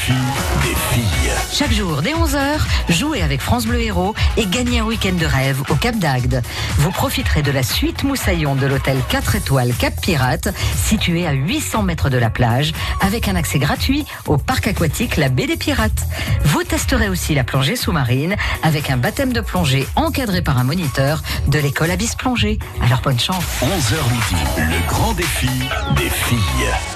[0.06, 0.20] défi
[0.62, 1.32] des filles.
[1.52, 5.62] Chaque jour, dès 11h, jouez avec France Bleu Héros et gagnez un week-end de rêve
[5.70, 6.44] au Cap d'Agde.
[6.78, 11.84] Vous profiterez de la suite Moussaillon de l'hôtel 4 étoiles Cap Pirate, situé à 800
[11.84, 16.06] mètres de la plage, avec un accès gratuit au parc aquatique La Baie des Pirates.
[16.44, 21.24] Vous testerez aussi la plongée sous-marine avec un baptême de plongée encadré par un moniteur
[21.48, 22.60] de l'école Abyss Plongée.
[22.82, 23.44] Alors bonne chance.
[23.62, 24.44] 11h midi.
[24.58, 25.50] Le grand défi
[25.96, 26.95] des filles.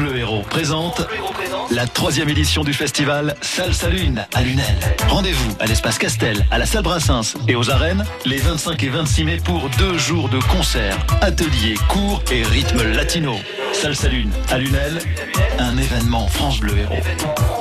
[0.00, 1.06] Bleu Héros présente
[1.70, 4.64] la troisième édition du festival Salsa Lune à Lunel.
[5.08, 9.24] Rendez-vous à l'espace Castel, à la salle Brassens et aux arènes les 25 et 26
[9.24, 13.34] mai pour deux jours de concerts, ateliers, cours et rythmes latino.
[13.74, 15.00] Salsa Lune à Lunel,
[15.58, 17.59] un événement France Bleu Héros.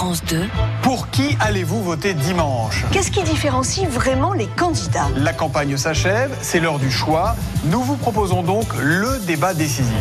[0.00, 0.48] France 2.
[0.80, 5.08] Pour qui allez-vous voter dimanche Qu'est-ce qui différencie vraiment les candidats?
[5.14, 7.36] La campagne s'achève, c'est l'heure du choix.
[7.64, 9.92] Nous vous proposons donc le débat décisif.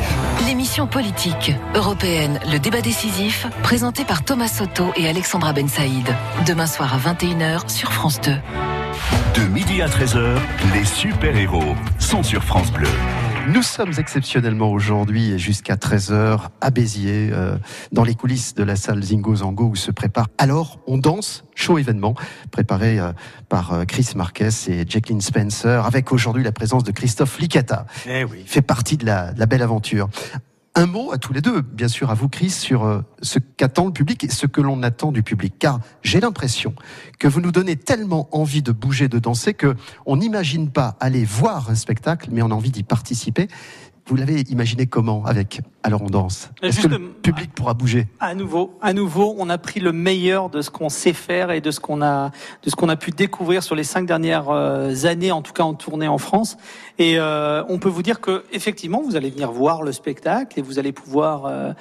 [0.48, 6.08] L'émission politique européenne Le débat décisif, présentée par Thomas Soto et Alexandra Ben Saïd.
[6.48, 8.38] Demain soir à 21h sur France 2.
[9.34, 10.38] De midi à 13h,
[10.74, 12.88] les super-héros sont sur France Bleu.
[13.50, 17.56] Nous sommes exceptionnellement aujourd'hui jusqu'à 13h à Béziers, euh,
[17.92, 21.80] dans les coulisses de la salle Zingo Zango où se prépare Alors on danse, show
[21.80, 22.14] événement,
[22.52, 23.12] préparé euh,
[23.50, 27.88] par euh, Chris Marquez et Jacqueline Spencer, avec aujourd'hui la présence de Christophe Licata.
[28.08, 28.44] Eh oui.
[28.46, 30.10] Fait partie de la, de la belle aventure.
[30.80, 33.88] Un mot à tous les deux, bien sûr, à vous, Chris, sur euh, ce qu'attend
[33.88, 35.56] le public et ce que l'on attend du public.
[35.60, 36.74] Car j'ai l'impression
[37.20, 39.76] que vous nous donnez tellement envie de bouger, de danser, que
[40.06, 43.50] on n'imagine pas aller voir un spectacle, mais on a envie d'y participer.
[44.10, 48.34] Vous l'avez imaginé comment avec Alors on danse Est-ce que le public pourra bouger À
[48.34, 51.70] nouveau, à nouveau, on a pris le meilleur de ce qu'on sait faire et de
[51.70, 52.32] ce qu'on a,
[52.64, 55.62] de ce qu'on a pu découvrir sur les cinq dernières euh, années, en tout cas
[55.62, 56.58] en tournée en France.
[56.98, 60.64] Et euh, on peut vous dire que effectivement, vous allez venir voir le spectacle et
[60.64, 61.74] vous allez pouvoir euh,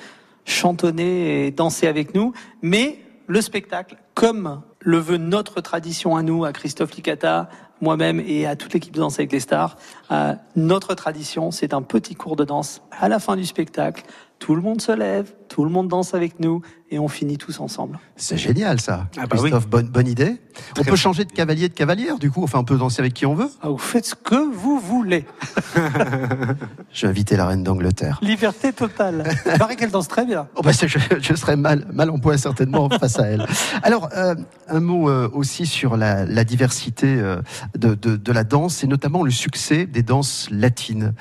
[0.45, 2.35] chantonner et danser avec nous.
[2.61, 7.49] Mais le spectacle, comme le veut notre tradition à nous, à Christophe Licata,
[7.81, 9.77] moi-même et à toute l'équipe de Danse avec les stars,
[10.11, 14.05] euh, notre tradition, c'est un petit cours de danse à la fin du spectacle.
[14.39, 17.61] Tout le monde se lève, tout le monde danse avec nous et on finit tous
[17.61, 17.99] ensemble.
[18.17, 19.09] C'est génial ça.
[19.17, 20.37] Ah bah Christophe, bonne, bonne idée.
[20.79, 23.27] on peut changer de cavalier de cavalière, du coup, enfin on peut danser avec qui
[23.27, 23.51] on veut.
[23.63, 25.27] Ah, vous faites ce que vous voulez.
[26.93, 28.19] Je vais inviter la reine d'Angleterre.
[28.23, 29.25] Liberté totale.
[29.47, 30.49] Il paraît qu'elle danse très bien.
[30.55, 30.87] Oh bah, je,
[31.21, 33.47] je serais mal, mal en point certainement face à elle.
[33.83, 34.35] Alors, euh,
[34.69, 37.43] un mot euh, aussi sur la, la diversité euh,
[37.77, 41.15] de, de, de la danse et notamment le succès des danses latines.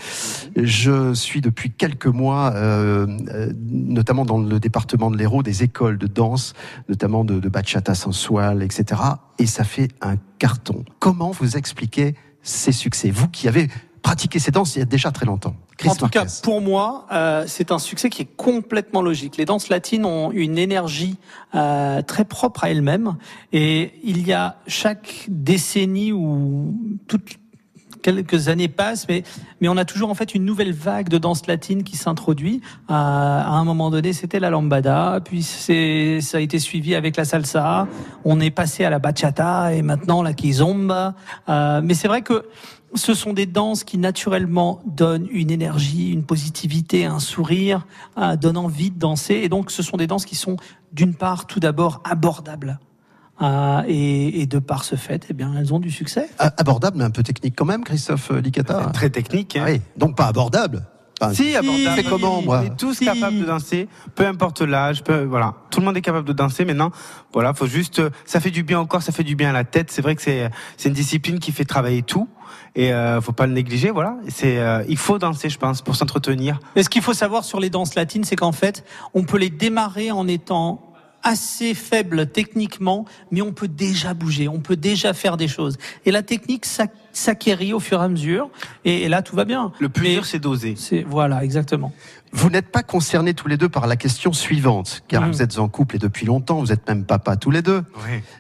[0.56, 2.54] Je suis depuis quelques mois,
[3.08, 6.54] notamment dans le département de l'Hérault, des écoles de danse,
[6.90, 9.02] notamment de, de bachata sensual, etc.
[9.40, 10.84] Et ça fait un carton.
[11.00, 13.10] Comment vous expliquez ces succès?
[13.10, 13.70] Vous qui avez
[14.02, 15.56] pratiqué ces danses il y a déjà très longtemps.
[15.78, 19.38] Chris en tout cas, pour moi, euh, c'est un succès qui est complètement logique.
[19.38, 21.18] Les danses latines ont une énergie
[21.54, 23.18] euh, très propre à elles-mêmes,
[23.52, 26.74] et il y a chaque décennie ou
[27.08, 27.38] toutes
[28.08, 29.24] quelques années passent, mais
[29.60, 32.62] mais on a toujours en fait une nouvelle vague de danse latine qui s'introduit.
[32.88, 37.86] À un moment donné, c'était la lambada, puis ça a été suivi avec la salsa.
[38.24, 41.16] On est passé à la bachata et maintenant la kizomba.
[41.50, 42.46] Euh, mais c'est vrai que
[42.96, 47.86] ce sont des danses qui naturellement donnent une énergie, une positivité, un sourire,
[48.18, 49.34] euh, donnent envie de danser.
[49.44, 50.56] Et donc, ce sont des danses qui sont,
[50.94, 52.80] d'une part, tout d'abord abordables.
[53.42, 56.28] Euh, et, et de par ce fait, eh bien, elles ont du succès.
[56.40, 58.90] A- Abordable, mais un peu technique quand même, Christophe euh, Licata.
[58.94, 59.56] Très technique.
[59.56, 59.66] hein.
[59.68, 60.86] Oui, donc pas abordable.
[61.22, 61.96] Enfin, Si, abordable.
[61.96, 65.54] fait comment, moi On est tous capables de danser, peu importe l'âge, peu, voilà.
[65.72, 66.92] Tout le monde est capable de danser maintenant.
[67.34, 69.54] Voilà, faut juste, euh, ça fait du bien au corps, ça fait du bien à
[69.54, 69.92] la tête.
[69.92, 72.28] C'est vrai que c'est, c'est une discipline qui fait travailler tout.
[72.76, 74.18] Et euh, faut pas le négliger, voilà.
[74.30, 76.60] C'est, euh, il faut danser, je pense, pour s'entretenir.
[76.76, 78.84] Et ce qu'il faut savoir sur les danses latines, c'est qu'en fait,
[79.16, 80.87] on peut les démarrer en étant
[81.28, 85.78] assez faibles techniquement, mais on peut déjà bouger, on peut déjà faire des choses.
[86.06, 88.50] Et la technique s'ac- s'acquérit au fur et à mesure,
[88.86, 89.72] et, et là tout va bien.
[89.80, 90.76] Le plus dur, c'est d'oser.
[90.78, 91.92] C'est voilà, exactement.
[92.34, 95.32] Vous n'êtes pas concernés tous les deux par la question suivante, car Mhm.
[95.32, 97.84] vous êtes en couple et depuis longtemps, vous êtes même papa tous les deux.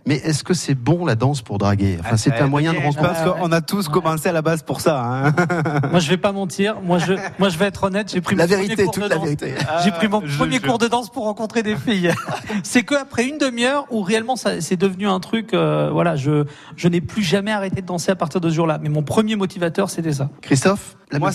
[0.06, 1.98] Mais est-ce que c'est bon la danse pour draguer?
[2.00, 3.14] Enfin, c'est un moyen de rencontrer.
[3.24, 5.02] pense qu'on a tous commencé à la base pour ça.
[5.02, 5.34] Hein.
[5.92, 6.82] Moi, je vais pas mentir.
[6.84, 8.12] Moi, je, moi, je vais être honnête.
[8.12, 9.24] J'ai pris La mon premier vérité, cours toute de la danse.
[9.24, 9.54] vérité.
[9.84, 12.12] J'ai pris mon Ah, je- premier je- cours de danse pour rencontrer des filles.
[12.64, 15.54] c'est que après une demi-heure où réellement ça c'est devenu un truc.
[15.54, 18.80] euh, voilà, je je n'ai plus jamais arrêté de danser à partir de ce jour-là.
[18.82, 20.30] Mais mon premier motivateur, c'était ça.
[20.42, 21.32] Christophe la Moi,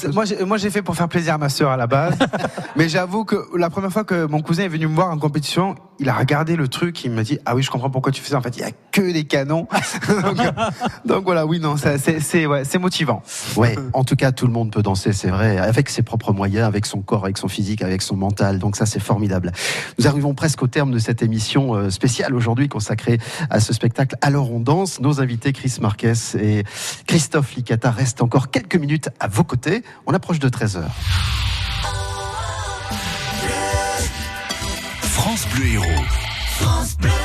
[0.47, 2.15] moi, j'ai fait pour faire plaisir à ma sœur à la base.
[2.77, 5.75] Mais j'avoue que la première fois que mon cousin est venu me voir en compétition,
[5.99, 8.31] il a regardé le truc, il m'a dit Ah oui, je comprends pourquoi tu fais
[8.31, 8.39] ça.
[8.39, 9.69] En fait, il y a que des canons.
[10.09, 10.51] donc, euh,
[11.05, 13.23] donc voilà, oui, non, c'est ouais, motivant.
[13.57, 16.67] Ouais, en tout cas, tout le monde peut danser, c'est vrai, avec ses propres moyens,
[16.67, 18.59] avec son corps, avec son physique, avec son mental.
[18.59, 19.53] Donc ça, c'est formidable.
[19.99, 23.19] Nous arrivons presque au terme de cette émission euh, spéciale aujourd'hui consacrée
[23.51, 24.17] à ce spectacle.
[24.21, 25.01] Alors on danse.
[25.01, 26.65] Nos invités, Chris Marquez et
[27.07, 29.83] Christophe Licata, restent encore quelques minutes à vos côtés.
[30.07, 30.93] On approche de 13 heures.
[36.57, 37.22] France Bleu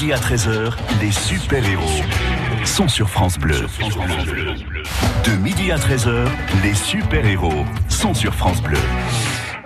[0.00, 0.72] midi à 13h,
[1.02, 2.02] les super-héros
[2.64, 3.66] sont sur France Bleu.
[5.26, 6.26] De midi à 13h,
[6.62, 8.78] les super-héros sont sur France Bleu.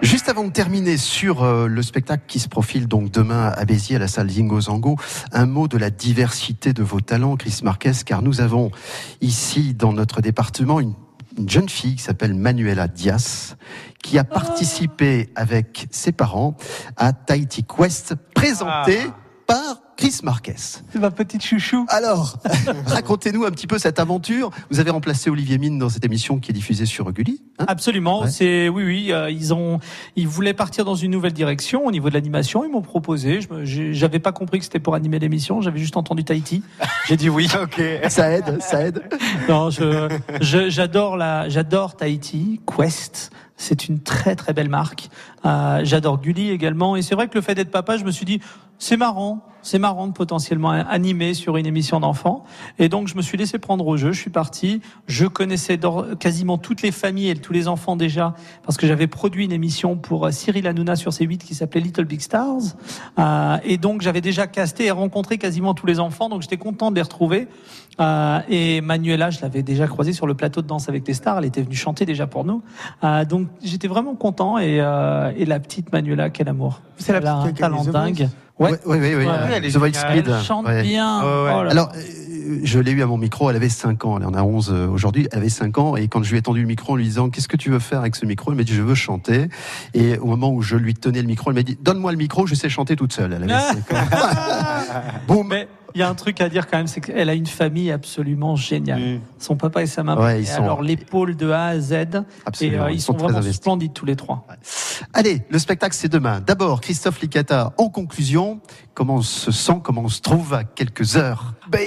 [0.03, 3.95] Juste avant de terminer sur euh, le spectacle qui se profile donc demain à Béziers
[3.95, 4.97] à la salle Zingo Zango,
[5.31, 8.73] un mot de la diversité de vos talents, Chris Marquez, car nous avons
[9.21, 10.95] ici dans notre département une,
[11.39, 13.55] une jeune fille qui s'appelle Manuela Dias,
[14.03, 16.57] qui a participé avec ses parents
[16.97, 18.99] à Tahiti Quest, présenté
[19.47, 20.55] par Chris Marquez.
[20.57, 21.87] C'est ma petite chouchou.
[21.89, 22.37] Alors,
[22.87, 24.51] racontez-nous un petit peu cette aventure.
[24.71, 27.43] Vous avez remplacé Olivier Mine dans cette émission qui est diffusée sur Gulli.
[27.59, 27.65] hein?
[27.69, 28.31] Absolument, Ouais.
[28.31, 29.79] c'est oui oui, euh, ils ont
[30.17, 33.93] ils voulaient partir dans une nouvelle direction au niveau de l'animation, ils m'ont proposé, je
[33.93, 36.63] j'avais pas compris que c'était pour animer l'émission, j'avais juste entendu Tahiti.
[37.07, 37.49] J'ai dit oui.
[37.63, 37.81] Ok.
[38.09, 39.03] Ça aide, ça aide.
[39.49, 40.09] Non, je
[40.41, 43.31] je- j'adore la j'adore Tahiti, Quest.
[43.57, 45.09] C'est une très très belle marque.
[45.47, 46.97] Euh, j'adore Gulli également.
[46.97, 48.41] Et c'est vrai que le fait d'être papa, je me suis dit
[48.79, 52.45] c'est marrant, c'est marrant de potentiellement animer sur une émission d'enfants.
[52.79, 55.79] Et donc je me suis laissé prendre au jeu, je suis parti, je connaissais
[56.19, 58.35] quasiment toutes les familles et tous les enfants déjà
[58.65, 62.05] parce que j'avais produit une émission pour euh, Cyril Hanouna sur C8 qui s'appelait Little
[62.05, 62.77] Big Stars.
[63.19, 66.29] Euh, et donc j'avais déjà casté et rencontré quasiment tous les enfants.
[66.29, 67.49] Donc j'étais content de les retrouver
[68.01, 71.39] euh, et Manuela, je l'avais déjà croisée sur le plateau de danse avec les stars.
[71.39, 72.63] Elle était venue chanter déjà pour nous.
[73.03, 74.59] Euh, donc j'étais vraiment content.
[74.59, 76.81] Et, euh, et la petite Manuela, quel amour.
[76.97, 78.29] C'est la Elle a petite un qui a talent les dingue.
[78.59, 79.27] Ouais, oui, oui, oui.
[79.27, 79.33] Ouais.
[79.53, 79.75] elle est.
[79.75, 80.83] Elle chante Ouais.
[80.83, 81.21] bien.
[81.25, 81.47] Oh.
[81.69, 84.43] Alors, euh, je l'ai eu à mon micro, elle avait 5 ans, elle en a
[84.43, 86.93] 11 euh, aujourd'hui, elle avait 5 ans, et quand je lui ai tendu le micro
[86.93, 88.83] en lui disant qu'est-ce que tu veux faire avec ce micro, elle m'a dit je
[88.83, 89.49] veux chanter,
[89.95, 92.47] et au moment où je lui tenais le micro, elle m'a dit donne-moi le micro,
[92.47, 93.33] je sais chanter toute seule.
[93.33, 93.73] Elle avait Ah.
[93.89, 95.03] 5 ans.
[95.27, 97.47] Boum Mais il y a un truc à dire quand même, c'est qu'elle a une
[97.47, 99.21] famille absolument géniale.
[99.39, 100.23] Son papa et sa maman.
[100.23, 101.93] Ouais, ils Et sont- alors l'épaule de A à Z.
[102.47, 103.57] Absolument, et euh, ils ils sont vraiment investis.
[103.57, 104.45] splendides tous les trois.
[105.13, 106.41] Allez, le spectacle c'est demain.
[106.41, 108.61] D'abord, Christophe Licata, en conclusion,
[108.95, 111.81] comment on se sent, comment on se trouve à quelques heures Ben,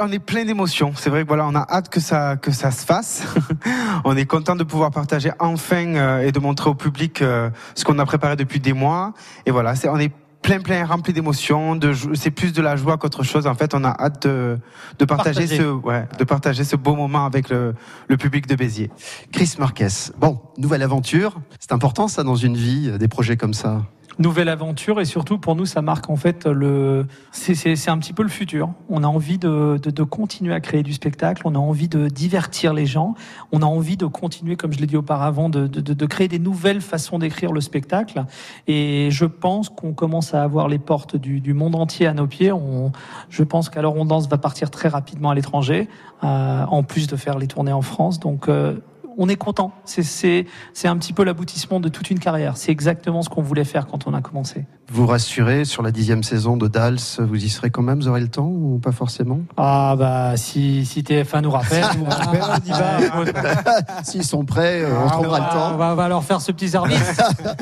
[0.00, 0.92] on est plein d'émotions.
[0.96, 3.24] C'est vrai que voilà, on a hâte que ça que ça se fasse.
[4.04, 7.84] on est content de pouvoir partager enfin euh, et de montrer au public euh, ce
[7.84, 9.14] qu'on a préparé depuis des mois.
[9.46, 10.12] Et voilà, c'est on est
[10.46, 11.78] plein plein rempli d'émotions.
[12.14, 13.46] C'est plus de la joie qu'autre chose.
[13.46, 14.58] En fait, on a hâte de
[14.98, 15.56] de partager, Partager.
[15.58, 17.74] ce ouais, de partager ce beau moment avec le
[18.08, 18.90] le public de Béziers.
[19.32, 19.88] Chris Marquez,
[20.18, 23.82] bon, nouvelle aventure, c'est important ça dans une vie, euh, des projets comme ça?
[24.18, 25.00] Nouvelle aventure.
[25.00, 28.70] Et surtout pour nous ça marque en fait le c'est un petit peu le futur.
[28.88, 31.42] On a envie de, de de continuer à créer du spectacle.
[31.44, 33.14] On a envie de divertir les gens.
[33.52, 36.80] On a envie de continuer comme je l'ai dit auparavant de- de créer des nouvelles
[36.80, 38.24] façons d'écrire le spectacle.
[38.66, 42.26] Et je pense qu'on commence à avoir les portes du, du monde entier à nos
[42.26, 42.52] pieds.
[42.52, 42.92] On
[43.28, 45.88] je pense qu'alors on danse va partir très rapidement à l'étranger
[46.24, 48.18] euh, en plus de faire les tournées en France.
[48.20, 48.76] Donc euh,
[49.18, 49.72] on est content.
[49.84, 50.44] C'est
[50.84, 52.56] un petit peu l'aboutissement de toute une carrière.
[52.56, 54.66] C'est exactement ce qu'on voulait faire quand on a commencé.
[54.92, 58.20] Vous rassurez sur la dixième saison de Dals, vous y serez quand même, vous aurez
[58.20, 59.40] le temps ou pas forcément?
[59.56, 64.02] Ah bah si si TF1 nous rappelle, nous, on y va.
[64.04, 65.76] S'ils sont prêts, on trouvera le On temps.
[65.76, 67.16] va, on va leur faire ce petit service.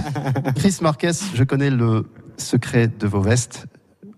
[0.56, 3.66] Chris Marquez, je connais le secret de vos vestes.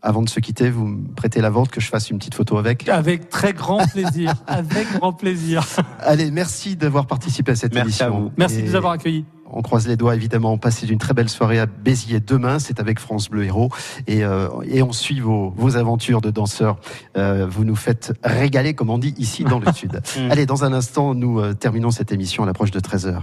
[0.06, 2.58] Avant de se quitter, vous me prêtez la vôtre que je fasse une petite photo
[2.58, 2.88] avec.
[2.88, 4.34] Avec très grand plaisir.
[4.46, 5.66] Avec grand plaisir.
[5.98, 8.22] Allez, merci d'avoir participé à cette Merci à émission.
[8.26, 8.32] vous.
[8.36, 9.24] Merci Et de nous avoir accueillis.
[9.50, 10.58] On croise les doigts évidemment.
[10.58, 12.60] Passez d'une très belle soirée à Béziers demain.
[12.60, 13.70] C'est avec France Bleu Héros
[14.06, 16.76] et, euh, et on suit vos, vos aventures de danseurs.
[17.16, 20.00] Euh, vous nous faites régaler, comme on dit ici dans le sud.
[20.30, 23.22] Allez, dans un instant, nous euh, terminons cette émission à l'approche de 13 h 13h,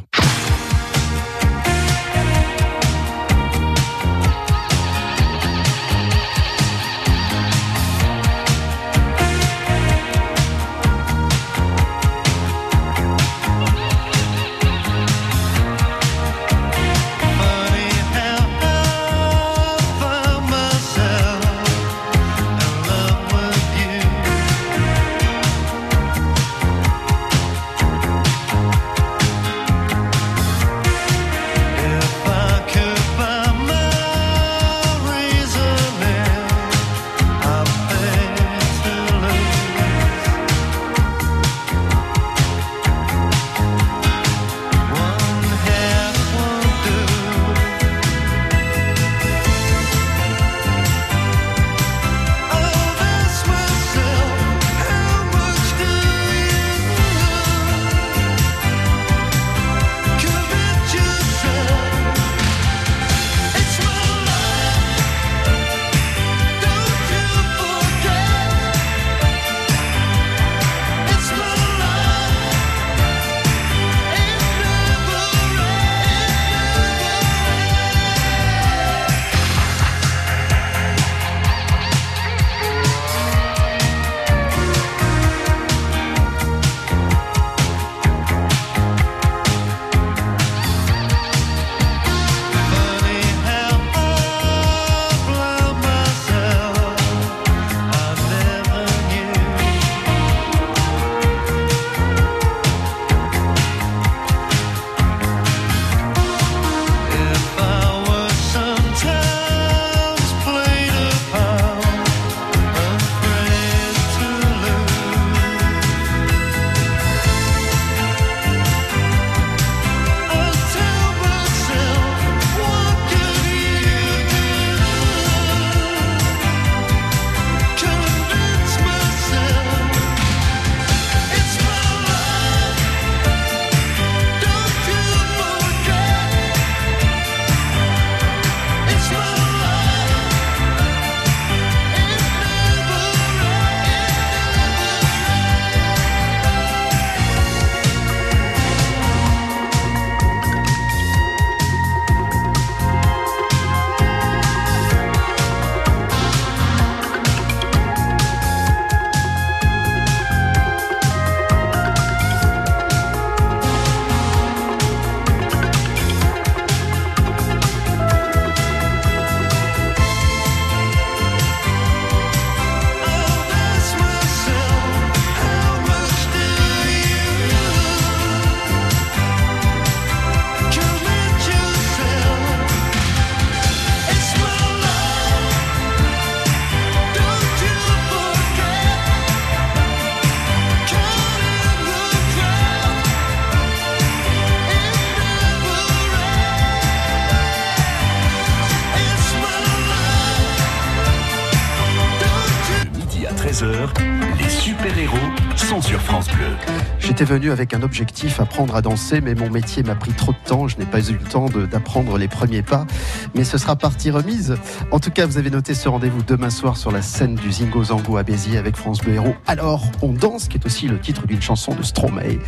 [207.24, 210.68] Venu avec un objectif, apprendre à danser, mais mon métier m'a pris trop de temps.
[210.68, 212.86] Je n'ai pas eu le temps d'apprendre les premiers pas.
[213.34, 214.56] Mais ce sera partie remise.
[214.92, 217.86] En tout cas, vous avez noté ce rendez-vous demain soir sur la scène du Zingo
[217.86, 219.36] Zango à Béziers avec France Bleu Héros.
[219.48, 222.40] Alors, on danse, qui est aussi le titre d'une chanson de Stromae,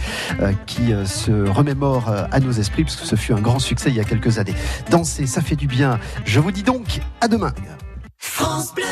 [0.42, 3.60] euh, qui euh, se remémore euh, à nos esprits, parce que ce fut un grand
[3.60, 4.56] succès il y a quelques années.
[4.90, 6.00] Danser, ça fait du bien.
[6.26, 7.54] Je vous dis donc à demain.
[8.18, 8.84] France Bleu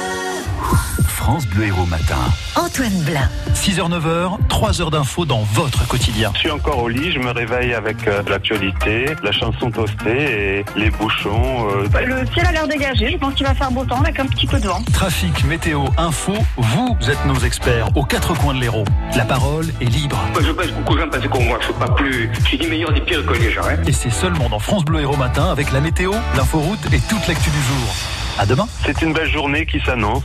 [1.28, 2.18] Héros Matin.
[2.56, 3.30] Antoine Blin.
[3.56, 6.32] 6h-9h, 3 heures d'infos dans votre quotidien.
[6.34, 10.66] Je suis encore au lit, je me réveille avec euh, l'actualité, la chanson toastée et
[10.76, 11.70] les bouchons.
[11.78, 14.26] euh, Le ciel a l'air dégagé, je pense qu'il va faire beau temps avec un
[14.26, 14.82] petit peu de vent.
[14.92, 18.86] Trafic, météo, info, vous êtes nos experts aux quatre coins de l'Hérault.
[19.16, 20.20] La parole est libre.
[20.42, 22.30] Je pense beaucoup de gens pensent qu'on moi, je suis pas plus.
[22.42, 23.62] Je suis ni meilleur ni pire que les gens.
[23.64, 23.78] Hein.
[23.88, 27.50] Et c'est seulement dans France Bleu Héros Matin avec la météo, l'inforoute et toute l'actu
[27.50, 27.96] du jour.
[28.38, 28.68] À demain.
[28.86, 30.24] C'est une belle journée qui s'annonce.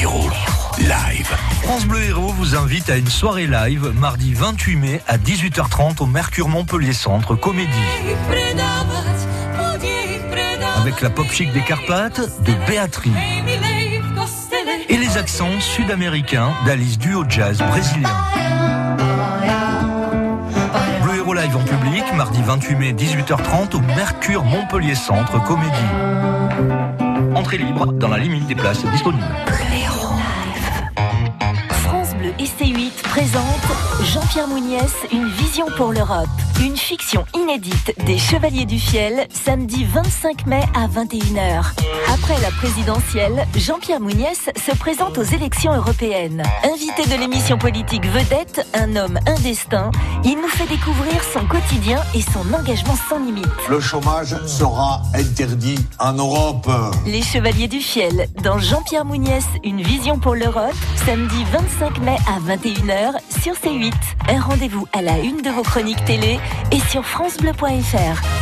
[0.00, 0.30] Héros
[0.78, 1.28] live.
[1.62, 6.06] France Bleu Héros vous invite à une soirée live mardi 28 mai à 18h30 au
[6.06, 7.68] Mercure Montpellier Centre Comédie.
[10.78, 13.12] Avec la pop chic des Carpates de Béatrice
[14.88, 18.08] et les accents sud-américains d'Alice Duo Jazz brésilien.
[21.02, 25.70] Bleu Héros Live en public mardi 28 mai 18h30 au Mercure Montpellier Centre Comédie.
[27.34, 29.24] Entrée libre dans la limite des places disponibles.
[32.40, 33.42] Et C8 présente
[34.02, 36.49] Jean-Pierre Mouniès, une vision pour l'Europe.
[36.62, 41.72] Une fiction inédite des Chevaliers du Fiel, samedi 25 mai à 21h.
[42.12, 46.42] Après la présidentielle, Jean-Pierre Mouniès se présente aux élections européennes.
[46.64, 49.90] Invité de l'émission politique Vedette, un homme indestin,
[50.22, 53.46] il nous fait découvrir son quotidien et son engagement sans limite.
[53.70, 56.70] Le chômage sera interdit en Europe.
[57.06, 60.74] Les Chevaliers du Fiel, dans Jean-Pierre Mouniès, une vision pour l'Europe,
[61.06, 63.94] samedi 25 mai à 21h sur C8.
[64.28, 66.38] Un rendez-vous à la une de vos chroniques télé
[66.72, 68.40] et sur francebleu.fr.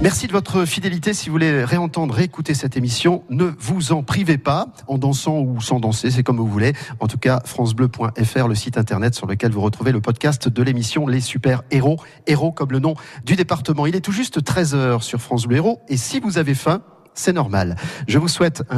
[0.00, 1.12] Merci de votre fidélité.
[1.12, 5.60] Si vous voulez réentendre, réécouter cette émission, ne vous en privez pas, en dansant ou
[5.60, 6.72] sans danser, c'est comme vous voulez.
[7.00, 11.08] En tout cas, francebleu.fr, le site internet sur lequel vous retrouvez le podcast de l'émission
[11.08, 11.96] Les Super Héros.
[12.28, 12.94] Héros comme le nom
[13.24, 13.86] du département.
[13.86, 15.80] Il est tout juste 13h sur France Bleu Héros.
[15.88, 16.80] Et si vous avez faim,
[17.18, 17.76] c'est normal.
[18.06, 18.76] Je vous souhaite un